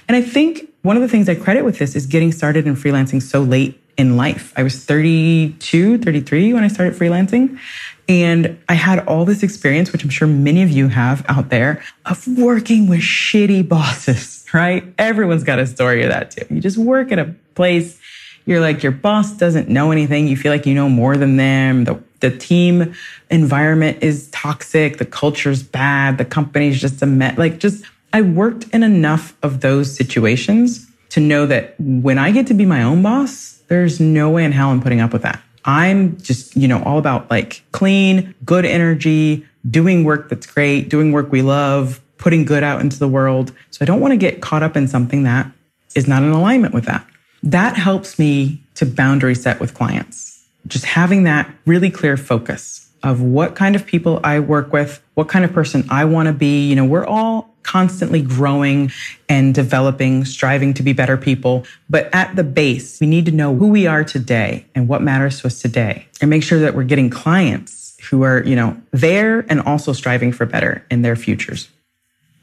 And 0.07 0.15
I 0.15 0.21
think 0.21 0.71
one 0.81 0.95
of 0.95 1.01
the 1.01 1.07
things 1.07 1.29
I 1.29 1.35
credit 1.35 1.63
with 1.63 1.79
this 1.79 1.95
is 1.95 2.05
getting 2.05 2.31
started 2.31 2.65
in 2.65 2.75
freelancing 2.75 3.21
so 3.21 3.41
late 3.41 3.81
in 3.97 4.15
life. 4.15 4.53
I 4.55 4.63
was 4.63 4.83
32, 4.85 5.97
33 5.99 6.53
when 6.53 6.63
I 6.63 6.67
started 6.67 6.93
freelancing. 6.93 7.59
And 8.09 8.57
I 8.69 8.75
had 8.75 9.05
all 9.05 9.25
this 9.25 9.43
experience, 9.43 9.91
which 9.91 10.03
I'm 10.03 10.09
sure 10.09 10.27
many 10.27 10.63
of 10.63 10.69
you 10.69 10.87
have 10.87 11.25
out 11.27 11.49
there, 11.49 11.83
of 12.05 12.25
working 12.37 12.87
with 12.87 13.01
shitty 13.01 13.67
bosses, 13.67 14.45
right? 14.53 14.93
Everyone's 14.97 15.43
got 15.43 15.59
a 15.59 15.67
story 15.67 16.03
of 16.03 16.09
that 16.09 16.31
too. 16.31 16.45
You 16.49 16.61
just 16.61 16.77
work 16.77 17.11
at 17.11 17.19
a 17.19 17.35
place, 17.55 17.99
you're 18.45 18.61
like, 18.61 18.81
your 18.81 18.93
boss 18.93 19.33
doesn't 19.33 19.67
know 19.67 19.91
anything. 19.91 20.27
You 20.27 20.37
feel 20.37 20.53
like 20.53 20.65
you 20.65 20.73
know 20.73 20.87
more 20.87 21.17
than 21.17 21.35
them. 21.35 21.83
The, 21.83 22.01
the 22.21 22.35
team 22.35 22.95
environment 23.29 23.97
is 24.01 24.29
toxic. 24.31 24.99
The 24.99 25.05
culture's 25.05 25.61
bad. 25.61 26.17
The 26.17 26.23
company's 26.23 26.79
just 26.79 27.01
a 27.01 27.05
mess. 27.05 27.37
Like, 27.37 27.59
just, 27.59 27.83
I 28.13 28.21
worked 28.21 28.63
in 28.73 28.83
enough 28.83 29.35
of 29.43 29.59
those 29.59 29.93
situations 29.93 30.89
to 31.09 31.19
know 31.19 31.45
that 31.45 31.75
when 31.77 32.17
I 32.17 32.31
get 32.31 32.47
to 32.47 32.53
be 32.53 32.65
my 32.65 32.83
own 32.83 33.01
boss, 33.01 33.61
There's 33.67 33.99
no 33.99 34.29
way 34.29 34.45
in 34.45 34.53
hell 34.53 34.69
I'm 34.69 34.81
putting 34.81 35.01
up 35.01 35.11
with 35.11 35.23
that. 35.23 35.41
I'm 35.67 36.17
just, 36.21 36.55
you 36.55 36.67
know, 36.67 36.81
all 36.83 36.97
about 36.97 37.29
like 37.29 37.61
clean, 37.73 38.33
good 38.45 38.65
energy, 38.65 39.45
doing 39.69 40.05
work 40.05 40.29
that's 40.29 40.47
great, 40.47 40.89
doing 40.89 41.11
work 41.11 41.31
we 41.31 41.41
love, 41.41 42.01
putting 42.17 42.45
good 42.45 42.63
out 42.63 42.81
into 42.81 42.97
the 42.97 43.07
world. 43.07 43.51
So 43.71 43.79
I 43.81 43.85
don't 43.85 43.99
want 43.99 44.13
to 44.13 44.17
get 44.17 44.41
caught 44.41 44.63
up 44.63 44.77
in 44.77 44.87
something 44.87 45.23
that 45.23 45.51
is 45.93 46.07
not 46.07 46.23
in 46.23 46.31
alignment 46.31 46.73
with 46.73 46.85
that. 46.85 47.05
That 47.43 47.75
helps 47.75 48.17
me 48.17 48.63
to 48.75 48.85
boundary 48.85 49.35
set 49.35 49.59
with 49.59 49.73
clients. 49.73 50.45
Just 50.67 50.85
having 50.85 51.23
that 51.23 51.53
really 51.65 51.91
clear 51.91 52.17
focus 52.17 52.89
of 53.03 53.21
what 53.21 53.55
kind 53.55 53.75
of 53.75 53.85
people 53.85 54.19
I 54.23 54.39
work 54.39 54.73
with, 54.73 55.01
what 55.13 55.27
kind 55.27 55.45
of 55.45 55.53
person 55.53 55.85
I 55.89 56.05
want 56.05 56.27
to 56.27 56.33
be. 56.33 56.67
You 56.67 56.75
know, 56.75 56.85
we're 56.85 57.05
all 57.05 57.53
constantly 57.67 58.21
growing 58.21 58.91
and 59.27 59.53
developing, 59.53 60.23
striving 60.23 60.73
to 60.73 60.81
be 60.81 60.93
better 60.93 61.17
people. 61.17 61.65
But 61.89 62.09
at 62.15 62.35
the 62.35 62.43
base, 62.43 62.99
we 62.99 63.07
need 63.07 63.25
to 63.25 63.31
know 63.31 63.53
who 63.55 63.67
we 63.67 63.85
are 63.85 64.03
today 64.03 64.65
and 64.73 64.87
what 64.87 65.01
matters 65.01 65.41
to 65.41 65.47
us 65.47 65.61
today 65.61 66.07
and 66.21 66.29
make 66.29 66.43
sure 66.43 66.59
that 66.59 66.75
we're 66.75 66.85
getting 66.85 67.09
clients 67.09 67.97
who 68.09 68.23
are, 68.23 68.41
you 68.43 68.55
know, 68.55 68.81
there 68.91 69.45
and 69.49 69.59
also 69.61 69.91
striving 69.91 70.31
for 70.31 70.45
better 70.45 70.85
in 70.89 71.01
their 71.01 71.17
futures. 71.17 71.69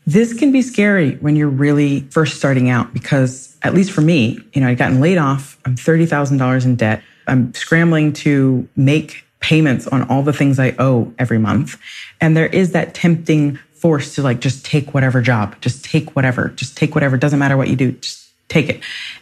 This 0.07 0.35
can 0.35 0.53
be 0.53 0.61
scary 0.61 1.13
when 1.17 1.37
you're 1.37 1.49
really 1.49 2.01
first 2.11 2.37
starting 2.37 2.69
out 2.69 2.93
because 2.93 3.57
at 3.63 3.73
least 3.73 3.93
for 3.93 4.03
me, 4.03 4.39
you 4.53 4.61
know, 4.61 4.69
I'd 4.69 4.77
gotten 4.77 5.01
laid 5.01 5.17
off. 5.17 5.59
I'm 5.65 5.77
$30,000 5.77 6.65
in 6.67 6.77
debt. 6.77 7.03
I'm 7.27 7.55
scrambling 7.55 8.13
to 8.25 8.69
make 8.77 9.25
payments 9.41 9.87
on 9.87 10.03
all 10.11 10.23
the 10.23 10.35
things 10.35 10.59
I 10.59 10.75
owe 10.79 11.15
every 11.19 11.39
month. 11.39 11.79
And 12.21 12.37
there 12.37 12.47
is 12.47 12.73
that 12.73 12.93
tempting 12.93 13.59
force 13.85 14.14
to 14.14 14.23
like 14.23 14.40
just 14.40 14.64
take 14.64 14.94
whatever 14.94 15.20
job, 15.20 15.61
just 15.61 15.85
take 15.85 16.16
whatever, 16.16 16.49
just 16.57 16.75
take 16.75 16.94
whatever. 16.94 17.18
Doesn't 17.18 17.38
matter 17.38 17.59
what 17.59 17.68
you 17.68 17.77
do, 17.77 17.92
just 17.92 18.31
take 18.49 18.70
it. 18.70 18.81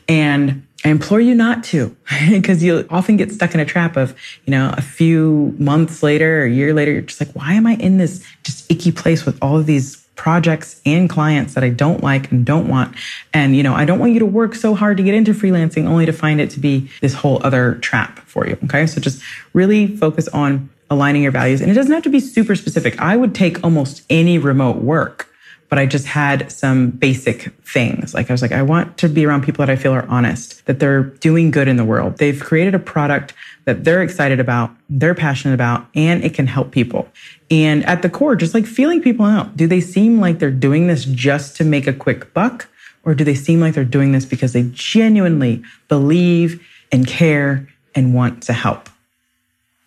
And 0.09 0.65
I 0.85 0.91
implore 0.91 1.21
you 1.21 1.35
not 1.35 1.65
to, 1.65 1.97
because 2.31 2.63
you'll 2.63 2.85
often 2.89 3.17
get 3.17 3.33
stuck 3.33 3.55
in 3.55 3.61
a 3.61 3.65
trap 3.65 3.97
of, 3.97 4.17
you 4.45 4.53
know, 4.53 4.73
a 4.77 4.81
few 4.81 5.57
months 5.59 6.01
later 6.01 6.45
a 6.45 6.49
year 6.49 6.73
later, 6.73 6.93
you're 6.93 7.03
just 7.03 7.21
like, 7.21 7.33
why 7.33 7.55
am 7.55 7.67
I 7.67 7.75
in 7.75 7.99
this 7.99 8.25
just 8.45 8.71
icky 8.71 8.93
place 8.93 9.27
with 9.27 9.37
all 9.43 9.59
of 9.59 9.67
these 9.67 9.97
projects 10.15 10.81
and 10.87 11.11
clients 11.11 11.55
that 11.55 11.65
I 11.65 11.71
don't 11.71 12.01
like 12.01 12.31
and 12.31 12.47
don't 12.47 12.69
want. 12.69 12.95
And, 13.35 13.57
you 13.57 13.65
know, 13.65 13.75
I 13.75 13.85
don't 13.85 13.99
want 13.99 14.13
you 14.13 14.21
to 14.21 14.27
work 14.27 14.55
so 14.55 14.77
hard 14.77 14.97
to 14.99 15.03
get 15.03 15.15
into 15.15 15.33
freelancing 15.33 15.87
only 15.87 16.07
to 16.07 16.13
find 16.13 16.41
it 16.41 16.51
to 16.51 16.61
be 16.61 16.89
this 17.01 17.15
whole 17.15 17.45
other 17.45 17.75
trap 17.77 18.21
for 18.21 18.47
you. 18.47 18.57
Okay. 18.65 18.87
So 18.87 19.01
just 19.01 19.21
really 19.55 19.97
focus 19.97 20.29
on 20.29 20.71
aligning 20.93 21.23
your 21.23 21.33
values. 21.33 21.61
And 21.61 21.71
it 21.71 21.75
doesn't 21.75 21.93
have 21.93 22.03
to 22.05 22.11
be 22.11 22.21
super 22.21 22.55
specific. 22.55 23.01
I 23.01 23.17
would 23.17 23.35
take 23.35 23.63
almost 23.65 24.03
any 24.11 24.39
remote 24.39 24.77
work, 24.77 25.29
but 25.69 25.79
I 25.79 25.87
just 25.87 26.07
had 26.07 26.53
some 26.53 26.91
basic 26.91 27.53
things. 27.65 28.15
Like 28.15 28.31
I 28.31 28.35
was 28.35 28.43
like, 28.43 28.53
I 28.53 28.63
want 28.63 28.99
to 28.99 29.09
be 29.09 29.25
around 29.25 29.43
people 29.43 29.65
that 29.65 29.73
I 29.73 29.77
feel 29.77 29.93
are 29.93 30.07
honest, 30.07 30.65
that 30.67 30.79
they're 30.79 31.03
doing 31.03 31.51
good 31.51 31.67
in 31.67 31.77
the 31.77 31.85
world. 31.85 32.19
They've 32.19 32.39
created 32.39 32.75
a 32.75 32.79
product 32.79 33.35
that 33.65 33.85
they're 33.85 34.03
excited 34.03 34.39
about, 34.39 34.71
they're 34.91 35.15
passionate 35.15 35.55
about, 35.55 35.87
and 35.95 36.23
it 36.25 36.35
can 36.35 36.47
help 36.47 36.73
people. 36.73 37.09
And 37.51 37.85
at 37.87 38.03
the 38.03 38.11
core, 38.11 38.37
just 38.37 38.55
like 38.55 38.67
feeling 38.67 39.01
people 39.01 39.25
out. 39.25 39.57
Do 39.57 39.67
they 39.67 39.81
seem 39.81 40.21
like 40.21 40.39
they're 40.39 40.51
doing 40.51 40.89
this 40.89 41.05
just 41.05 41.57
to 41.57 41.65
make 41.65 41.87
a 41.87 41.93
quick 41.93 42.35
buck? 42.35 42.69
Or 43.05 43.15
do 43.15 43.25
they 43.25 43.35
seem 43.35 43.61
like 43.61 43.75
they're 43.75 43.85
doing 43.85 44.13
this 44.13 44.25
because 44.25 44.53
they 44.53 44.69
genuinely 44.73 45.63
believe 45.89 46.65
and 46.93 47.07
care 47.07 47.69
and 47.95 48.15
want 48.15 48.43
to 48.45 48.53
help? 48.53 48.89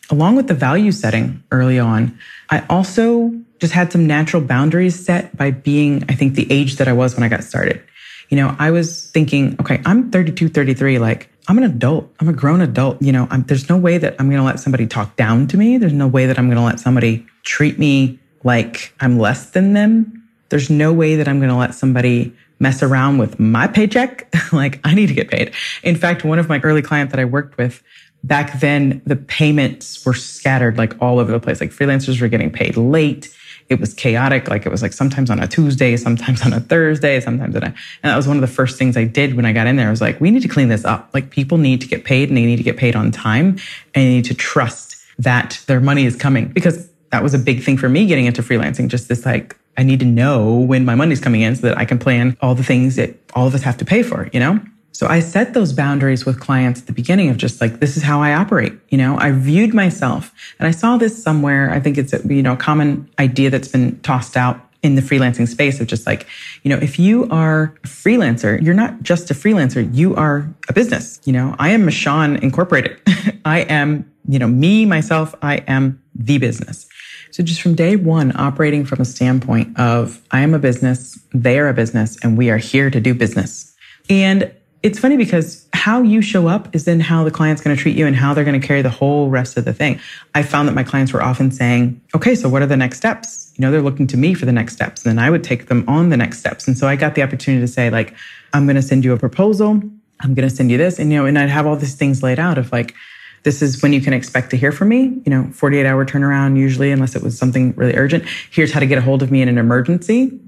Along 0.10 0.36
with 0.36 0.48
the 0.48 0.54
value 0.54 0.92
setting 0.92 1.44
early 1.52 1.80
on, 1.80 2.18
I 2.50 2.66
also 2.70 3.34
just 3.60 3.74
had 3.74 3.92
some 3.92 4.06
natural 4.06 4.42
boundaries 4.42 5.04
set 5.04 5.36
by 5.36 5.52
being, 5.52 6.04
I 6.10 6.14
think, 6.14 6.36
the 6.36 6.52
age 6.52 6.76
that 6.76 6.88
I 6.88 6.94
was 6.94 7.16
when 7.16 7.24
I 7.24 7.30
got 7.30 7.44
started. 7.44 7.82
You 8.30 8.38
know, 8.38 8.56
I 8.60 8.72
was 8.72 9.10
thinking, 9.12 9.56
okay, 9.60 9.82
I'm 9.86 10.12
32, 10.12 10.50
33. 10.50 11.00
Like, 11.00 11.30
I'm 11.48 11.58
an 11.58 11.64
adult. 11.64 12.14
I'm 12.20 12.28
a 12.28 12.34
grown 12.34 12.62
adult. 12.62 13.02
You 13.02 13.12
know, 13.12 13.28
I'm, 13.30 13.44
there's 13.44 13.70
no 13.70 13.78
way 13.78 13.98
that 13.98 14.16
I'm 14.20 14.28
going 14.28 14.40
to 14.40 14.46
let 14.46 14.60
somebody 14.60 14.88
talk 14.88 15.16
down 15.16 15.48
to 15.48 15.58
me. 15.58 15.78
There's 15.78 15.94
no 15.94 16.08
way 16.08 16.26
that 16.26 16.40
I'm 16.40 16.48
going 16.48 16.58
to 16.58 16.64
let 16.64 16.80
somebody 16.80 17.26
treat 17.44 17.78
me 17.78 18.20
like 18.44 18.94
I'm 19.00 19.20
less 19.20 19.52
than 19.52 19.74
them. 19.74 20.24
There's 20.50 20.70
no 20.70 20.94
way 20.94 21.16
that 21.16 21.28
I'm 21.28 21.40
going 21.40 21.50
to 21.50 21.56
let 21.56 21.76
somebody 21.76 22.36
mess 22.60 22.82
around 22.82 23.18
with 23.18 23.40
my 23.40 23.68
paycheck. 23.68 24.34
like 24.54 24.80
I 24.84 24.94
need 24.94 25.08
to 25.08 25.14
get 25.14 25.30
paid. 25.30 25.54
In 25.84 25.96
fact, 25.96 26.24
one 26.24 26.40
of 26.40 26.50
my 26.50 26.60
early 26.62 26.82
clients 26.82 27.12
that 27.12 27.20
I 27.20 27.26
worked 27.26 27.58
with 27.58 27.84
back 28.28 28.60
then, 28.60 29.02
the 29.06 29.16
payments 29.16 30.06
were 30.06 30.14
scattered 30.14 30.78
like 30.78 31.00
all 31.02 31.20
over 31.20 31.32
the 31.32 31.40
place. 31.40 31.62
Like 31.62 31.72
freelancers 31.72 32.22
were 32.22 32.28
getting 32.28 32.52
paid 32.52 32.78
late 32.78 33.34
it 33.70 33.80
was 33.80 33.94
chaotic. 33.94 34.48
Like 34.48 34.66
it 34.66 34.70
was 34.70 34.82
like 34.82 34.94
sometimes 34.94 35.30
on 35.30 35.40
a 35.40 35.48
Tuesday, 35.48 35.98
sometimes 35.98 36.46
on 36.46 36.54
a 36.54 36.60
Thursday, 36.60 37.20
sometimes 37.20 37.56
on 37.56 37.64
a, 37.64 37.68
and 37.68 37.76
that 38.04 38.16
was 38.16 38.28
one 38.28 38.38
of 38.38 38.42
the 38.42 38.48
first 38.48 38.78
things 38.78 38.96
I 38.96 39.06
did 39.06 39.36
when 39.36 39.46
I 39.46 39.54
got 39.54 39.68
in 39.68 39.76
there. 39.76 39.88
I 39.88 39.92
was 39.92 40.02
like, 40.02 40.22
we 40.22 40.32
need 40.32 40.44
to 40.44 40.48
clean 40.48 40.70
this 40.70 40.86
up. 40.86 41.10
Like 41.14 41.30
people 41.30 41.58
need 41.58 41.82
to 41.82 41.88
get 41.88 42.04
paid 42.04 42.30
and 42.30 42.38
they 42.38 42.46
need 42.46 42.58
to 42.58 42.64
get 42.64 42.78
paid 42.78 42.96
on 42.96 43.12
time 43.12 43.48
and 43.50 43.60
they 43.96 44.10
need 44.10 44.26
to 44.26 44.36
trust 44.36 44.98
that 45.18 45.64
their 45.68 45.80
money 45.80 46.06
is 46.06 46.16
coming 46.16 46.48
because 46.50 46.90
that 47.12 47.24
was 47.24 47.34
a 47.34 47.40
big 47.40 47.64
thing 47.64 47.78
for 47.78 47.90
me 47.90 48.06
getting 48.06 48.26
into 48.26 48.42
freelancing. 48.42 48.88
Just 48.88 49.08
this 49.08 49.26
like, 49.26 49.56
I 49.78 49.84
need 49.84 50.00
to 50.00 50.06
know 50.06 50.54
when 50.54 50.86
my 50.86 50.96
money's 50.96 51.20
coming 51.20 51.42
in 51.42 51.56
so 51.56 51.64
that 51.68 51.78
I 51.78 51.86
can 51.86 51.98
plan 51.98 52.38
all 52.42 52.56
the 52.56 52.64
things 52.64 52.98
that 52.98 53.16
all 53.34 53.48
of 53.48 53.56
us 53.56 53.64
have 53.64 53.78
to 53.78 53.86
pay 53.86 54.04
for, 54.04 54.30
you 54.32 54.40
know? 54.40 54.60
So 54.96 55.08
I 55.08 55.20
set 55.20 55.54
those 55.54 55.74
boundaries 55.74 56.26
with 56.26 56.40
clients 56.40 56.80
at 56.80 56.88
the 56.88 56.94
beginning 56.94 57.30
of 57.30 57.36
just 57.36 57.60
like, 57.60 57.82
this 57.82 57.98
is 57.98 58.04
how 58.04 58.22
I 58.22 58.34
operate. 58.34 58.72
You 58.88 58.98
know, 58.98 59.18
I 59.18 59.34
viewed 59.34 59.74
myself 59.74 60.32
and 60.58 60.70
I 60.70 60.72
saw 60.72 60.96
this 60.96 61.22
somewhere. 61.22 61.70
I 61.70 61.82
think 61.82 61.98
it's 61.98 62.14
a, 62.14 62.26
you 62.26 62.42
know, 62.42 62.54
a 62.54 62.58
common 62.58 63.10
idea 63.20 63.50
that's 63.50 63.68
been 63.68 64.00
tossed 64.04 64.38
out 64.38 64.58
in 64.84 64.96
the 64.96 65.02
freelancing 65.02 65.50
space 65.50 65.82
of 65.82 65.88
just 65.88 66.08
like, 66.08 66.26
you 66.64 66.70
know, 66.70 66.78
if 66.78 66.98
you 66.98 67.28
are 67.30 67.76
a 67.84 67.88
freelancer, 67.88 68.62
you're 68.64 68.74
not 68.74 69.04
just 69.04 69.30
a 69.30 69.34
freelancer, 69.34 69.94
you 69.94 70.16
are 70.16 70.50
a 70.70 70.74
business. 70.74 71.20
You 71.26 71.34
know, 71.34 71.58
I 71.60 71.72
am 71.72 71.84
Michon 71.84 72.38
Incorporated. 72.38 72.98
I 73.44 73.64
am, 73.64 74.10
you 74.30 74.40
know, 74.40 74.48
me, 74.48 74.86
myself, 74.86 75.36
I 75.42 75.58
am 75.68 76.02
the 76.16 76.38
business. 76.38 76.88
So 77.32 77.44
just 77.44 77.62
from 77.62 77.76
day 77.76 77.98
one, 77.98 78.34
operating 78.38 78.86
from 78.86 79.02
a 79.02 79.06
standpoint 79.06 79.78
of 79.78 80.22
I 80.32 80.40
am 80.40 80.54
a 80.54 80.60
business, 80.60 81.20
they 81.34 81.60
are 81.60 81.68
a 81.68 81.74
business, 81.74 82.18
and 82.24 82.38
we 82.38 82.50
are 82.50 82.58
here 82.58 82.90
to 82.90 83.02
do 83.02 83.14
business. 83.14 83.76
And 84.10 84.54
it's 84.86 85.00
funny 85.00 85.18
because 85.18 85.68
how 85.74 86.04
you 86.04 86.22
show 86.22 86.48
up 86.48 86.76
is 86.76 86.86
then 86.86 87.00
how 87.00 87.24
the 87.24 87.32
client's 87.32 87.60
going 87.60 87.76
to 87.76 87.82
treat 87.82 87.98
you 87.98 88.06
and 88.06 88.16
how 88.16 88.36
they're 88.36 88.44
going 88.44 88.60
to 88.60 88.66
carry 88.66 88.84
the 88.84 88.90
whole 88.92 89.32
rest 89.32 89.58
of 89.58 89.66
the 89.66 89.74
thing. 89.74 90.00
I 90.36 90.44
found 90.44 90.68
that 90.68 90.76
my 90.76 90.84
clients 90.84 91.12
were 91.12 91.24
often 91.24 91.50
saying, 91.50 92.00
okay, 92.14 92.36
so 92.36 92.48
what 92.48 92.62
are 92.62 92.68
the 92.68 92.78
next 92.78 92.98
steps? 92.98 93.52
You 93.56 93.64
know, 93.64 93.72
they're 93.72 93.82
looking 93.82 94.06
to 94.06 94.18
me 94.18 94.36
for 94.36 94.46
the 94.46 94.52
next 94.52 94.74
steps. 94.74 95.04
And 95.04 95.18
then 95.18 95.26
I 95.26 95.32
would 95.32 95.44
take 95.44 95.70
them 95.70 95.86
on 95.88 96.10
the 96.10 96.18
next 96.18 96.38
steps. 96.38 96.68
And 96.68 96.78
so 96.78 96.88
I 96.88 96.96
got 96.96 97.16
the 97.16 97.24
opportunity 97.24 97.66
to 97.66 97.68
say, 97.68 97.90
like, 97.90 98.14
I'm 98.54 98.68
going 98.68 98.76
to 98.76 98.82
send 98.84 99.04
you 99.04 99.12
a 99.14 99.18
proposal. 99.18 99.82
I'm 100.20 100.36
going 100.36 100.48
to 100.48 100.56
send 100.56 100.70
you 100.70 100.78
this. 100.78 101.00
And, 101.00 101.12
you 101.12 101.18
know, 101.18 101.26
and 101.26 101.40
I'd 101.40 101.50
have 101.50 101.66
all 101.66 101.76
these 101.76 101.96
things 101.96 102.22
laid 102.22 102.38
out 102.38 102.60
of 102.60 102.72
like, 102.72 102.94
this 103.42 103.64
is 103.64 103.82
when 103.82 103.92
you 103.92 104.02
can 104.02 104.14
expect 104.14 104.52
to 104.52 104.58
hear 104.58 104.72
from 104.72 104.90
me, 104.90 105.20
you 105.26 105.32
know, 105.32 105.50
48 105.52 105.88
hour 105.88 106.06
turnaround 106.06 106.60
usually, 106.60 106.92
unless 106.92 107.16
it 107.16 107.24
was 107.24 107.36
something 107.36 107.74
really 107.74 107.96
urgent. 107.96 108.24
Here's 108.52 108.72
how 108.72 108.82
to 108.82 108.86
get 108.86 109.00
a 109.00 109.02
hold 109.02 109.24
of 109.24 109.32
me 109.32 109.42
in 109.42 109.50
an 109.50 109.58
emergency. 109.58 110.40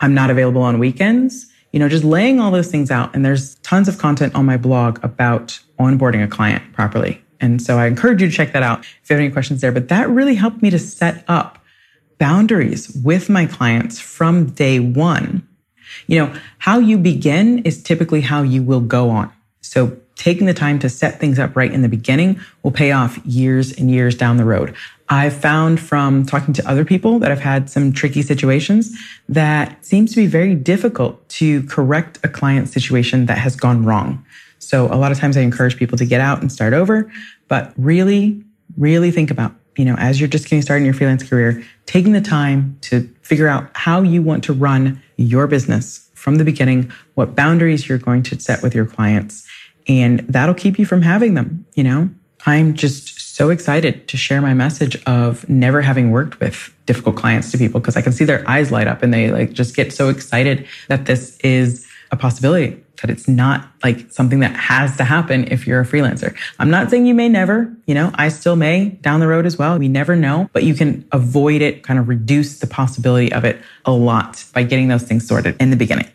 I'm 0.00 0.14
not 0.14 0.30
available 0.30 0.62
on 0.62 0.78
weekends 0.78 1.51
you 1.72 1.78
know, 1.78 1.88
just 1.88 2.04
laying 2.04 2.38
all 2.38 2.50
those 2.50 2.70
things 2.70 2.90
out. 2.90 3.14
And 3.14 3.24
there's 3.24 3.56
tons 3.56 3.88
of 3.88 3.98
content 3.98 4.34
on 4.34 4.44
my 4.44 4.56
blog 4.56 5.02
about 5.02 5.58
onboarding 5.78 6.22
a 6.22 6.28
client 6.28 6.72
properly. 6.72 7.22
And 7.40 7.60
so 7.60 7.78
I 7.78 7.86
encourage 7.86 8.22
you 8.22 8.28
to 8.28 8.34
check 8.34 8.52
that 8.52 8.62
out 8.62 8.80
if 8.80 9.10
you 9.10 9.14
have 9.14 9.20
any 9.20 9.30
questions 9.30 9.60
there. 9.60 9.72
But 9.72 9.88
that 9.88 10.08
really 10.08 10.36
helped 10.36 10.62
me 10.62 10.70
to 10.70 10.78
set 10.78 11.24
up 11.26 11.58
boundaries 12.18 12.88
with 13.02 13.28
my 13.28 13.46
clients 13.46 13.98
from 13.98 14.50
day 14.50 14.78
one. 14.78 15.46
You 16.06 16.20
know, 16.20 16.34
how 16.58 16.78
you 16.78 16.98
begin 16.98 17.58
is 17.60 17.82
typically 17.82 18.20
how 18.20 18.42
you 18.42 18.62
will 18.62 18.80
go 18.80 19.10
on. 19.10 19.32
So 19.60 19.96
taking 20.14 20.46
the 20.46 20.54
time 20.54 20.78
to 20.78 20.88
set 20.88 21.18
things 21.18 21.38
up 21.38 21.56
right 21.56 21.72
in 21.72 21.82
the 21.82 21.88
beginning 21.88 22.40
will 22.62 22.70
pay 22.70 22.92
off 22.92 23.18
years 23.24 23.72
and 23.72 23.90
years 23.90 24.14
down 24.14 24.36
the 24.36 24.44
road. 24.44 24.74
I've 25.12 25.36
found 25.36 25.78
from 25.78 26.24
talking 26.24 26.54
to 26.54 26.66
other 26.66 26.86
people 26.86 27.18
that 27.18 27.28
have 27.28 27.38
had 27.38 27.68
some 27.68 27.92
tricky 27.92 28.22
situations 28.22 28.96
that 29.28 29.84
seems 29.84 30.10
to 30.12 30.16
be 30.16 30.26
very 30.26 30.54
difficult 30.54 31.28
to 31.40 31.64
correct 31.64 32.18
a 32.24 32.28
client 32.28 32.70
situation 32.70 33.26
that 33.26 33.36
has 33.36 33.54
gone 33.54 33.84
wrong. 33.84 34.24
So 34.58 34.86
a 34.86 34.96
lot 34.96 35.12
of 35.12 35.18
times 35.18 35.36
I 35.36 35.42
encourage 35.42 35.76
people 35.76 35.98
to 35.98 36.06
get 36.06 36.22
out 36.22 36.40
and 36.40 36.50
start 36.50 36.72
over, 36.72 37.12
but 37.46 37.74
really, 37.76 38.42
really 38.78 39.10
think 39.10 39.30
about, 39.30 39.54
you 39.76 39.84
know, 39.84 39.96
as 39.96 40.18
you're 40.18 40.30
just 40.30 40.44
getting 40.44 40.62
started 40.62 40.80
in 40.80 40.86
your 40.86 40.94
freelance 40.94 41.28
career, 41.28 41.62
taking 41.84 42.12
the 42.12 42.22
time 42.22 42.78
to 42.80 43.06
figure 43.20 43.48
out 43.48 43.68
how 43.74 44.00
you 44.00 44.22
want 44.22 44.42
to 44.44 44.54
run 44.54 45.02
your 45.18 45.46
business 45.46 46.08
from 46.14 46.36
the 46.36 46.44
beginning, 46.44 46.90
what 47.16 47.34
boundaries 47.34 47.86
you're 47.86 47.98
going 47.98 48.22
to 48.22 48.40
set 48.40 48.62
with 48.62 48.74
your 48.74 48.86
clients 48.86 49.46
and 49.86 50.20
that'll 50.20 50.54
keep 50.54 50.78
you 50.78 50.86
from 50.86 51.02
having 51.02 51.34
them. 51.34 51.66
You 51.74 51.84
know, 51.84 52.10
I'm 52.44 52.74
just 52.74 53.36
so 53.36 53.50
excited 53.50 54.08
to 54.08 54.16
share 54.16 54.40
my 54.40 54.54
message 54.54 55.02
of 55.04 55.48
never 55.48 55.80
having 55.80 56.10
worked 56.10 56.40
with 56.40 56.74
difficult 56.86 57.16
clients 57.16 57.50
to 57.52 57.58
people 57.58 57.80
because 57.80 57.96
I 57.96 58.02
can 58.02 58.12
see 58.12 58.24
their 58.24 58.48
eyes 58.48 58.70
light 58.70 58.86
up 58.86 59.02
and 59.02 59.14
they 59.14 59.30
like 59.30 59.52
just 59.52 59.76
get 59.76 59.92
so 59.92 60.08
excited 60.08 60.66
that 60.88 61.06
this 61.06 61.36
is 61.38 61.86
a 62.10 62.16
possibility 62.16 62.82
that 63.00 63.10
it's 63.10 63.26
not 63.26 63.68
like 63.82 64.10
something 64.12 64.40
that 64.40 64.54
has 64.54 64.96
to 64.96 65.04
happen 65.04 65.50
if 65.50 65.66
you're 65.66 65.80
a 65.80 65.84
freelancer. 65.84 66.36
I'm 66.58 66.70
not 66.70 66.88
saying 66.88 67.06
you 67.06 67.14
may 67.14 67.28
never, 67.28 67.74
you 67.86 67.94
know, 67.94 68.12
I 68.14 68.28
still 68.28 68.54
may 68.54 68.90
down 69.00 69.20
the 69.20 69.26
road 69.26 69.44
as 69.44 69.58
well. 69.58 69.78
We 69.78 69.88
never 69.88 70.14
know, 70.14 70.48
but 70.52 70.62
you 70.62 70.74
can 70.74 71.06
avoid 71.10 71.62
it, 71.62 71.82
kind 71.82 71.98
of 71.98 72.08
reduce 72.08 72.60
the 72.60 72.66
possibility 72.66 73.32
of 73.32 73.44
it 73.44 73.60
a 73.84 73.92
lot 73.92 74.44
by 74.52 74.62
getting 74.62 74.88
those 74.88 75.02
things 75.02 75.26
sorted 75.26 75.56
in 75.60 75.70
the 75.70 75.76
beginning. 75.76 76.08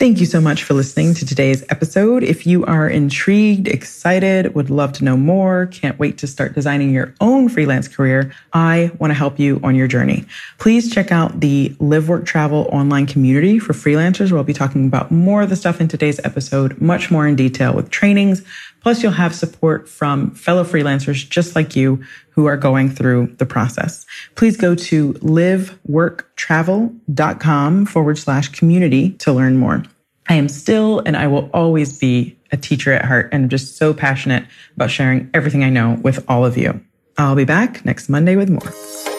Thank 0.00 0.18
you 0.18 0.26
so 0.26 0.40
much 0.40 0.64
for 0.64 0.74
listening 0.74 1.14
to 1.14 1.24
today's 1.24 1.62
episode. 1.68 2.24
If 2.24 2.48
you 2.48 2.64
are 2.64 2.88
intrigued, 2.88 3.68
excited, 3.68 4.52
would 4.52 4.68
love 4.68 4.92
to 4.94 5.04
know 5.04 5.16
more, 5.16 5.66
can't 5.66 5.96
wait 6.00 6.18
to 6.18 6.26
start 6.26 6.52
designing 6.52 6.92
your 6.92 7.14
own 7.20 7.48
freelance 7.48 7.86
career, 7.86 8.32
I 8.52 8.90
want 8.98 9.12
to 9.12 9.14
help 9.14 9.38
you 9.38 9.60
on 9.62 9.76
your 9.76 9.86
journey. 9.86 10.24
Please 10.58 10.92
check 10.92 11.12
out 11.12 11.38
the 11.38 11.76
Live 11.78 12.08
Work 12.08 12.26
Travel 12.26 12.68
online 12.72 13.06
community 13.06 13.60
for 13.60 13.72
freelancers. 13.72 14.32
We'll 14.32 14.42
be 14.42 14.52
talking 14.52 14.84
about 14.84 15.12
more 15.12 15.42
of 15.42 15.48
the 15.48 15.56
stuff 15.56 15.80
in 15.80 15.86
today's 15.86 16.18
episode, 16.24 16.80
much 16.80 17.12
more 17.12 17.28
in 17.28 17.36
detail 17.36 17.72
with 17.72 17.90
trainings. 17.90 18.42
Plus, 18.84 19.02
you'll 19.02 19.10
have 19.12 19.34
support 19.34 19.88
from 19.88 20.30
fellow 20.32 20.62
freelancers 20.62 21.26
just 21.28 21.56
like 21.56 21.74
you 21.74 22.04
who 22.28 22.44
are 22.44 22.58
going 22.58 22.90
through 22.90 23.34
the 23.38 23.46
process. 23.46 24.04
Please 24.34 24.58
go 24.58 24.74
to 24.74 25.14
liveworktravel.com 25.14 27.86
forward 27.86 28.18
slash 28.18 28.50
community 28.50 29.12
to 29.12 29.32
learn 29.32 29.56
more. 29.56 29.82
I 30.28 30.34
am 30.34 30.50
still 30.50 30.98
and 31.00 31.16
I 31.16 31.28
will 31.28 31.48
always 31.54 31.98
be 31.98 32.38
a 32.52 32.58
teacher 32.58 32.92
at 32.92 33.06
heart 33.06 33.30
and 33.32 33.44
I'm 33.44 33.48
just 33.48 33.78
so 33.78 33.94
passionate 33.94 34.44
about 34.76 34.90
sharing 34.90 35.30
everything 35.32 35.64
I 35.64 35.70
know 35.70 35.98
with 36.02 36.22
all 36.28 36.44
of 36.44 36.58
you. 36.58 36.78
I'll 37.16 37.36
be 37.36 37.44
back 37.44 37.86
next 37.86 38.10
Monday 38.10 38.36
with 38.36 38.50
more. 38.50 39.13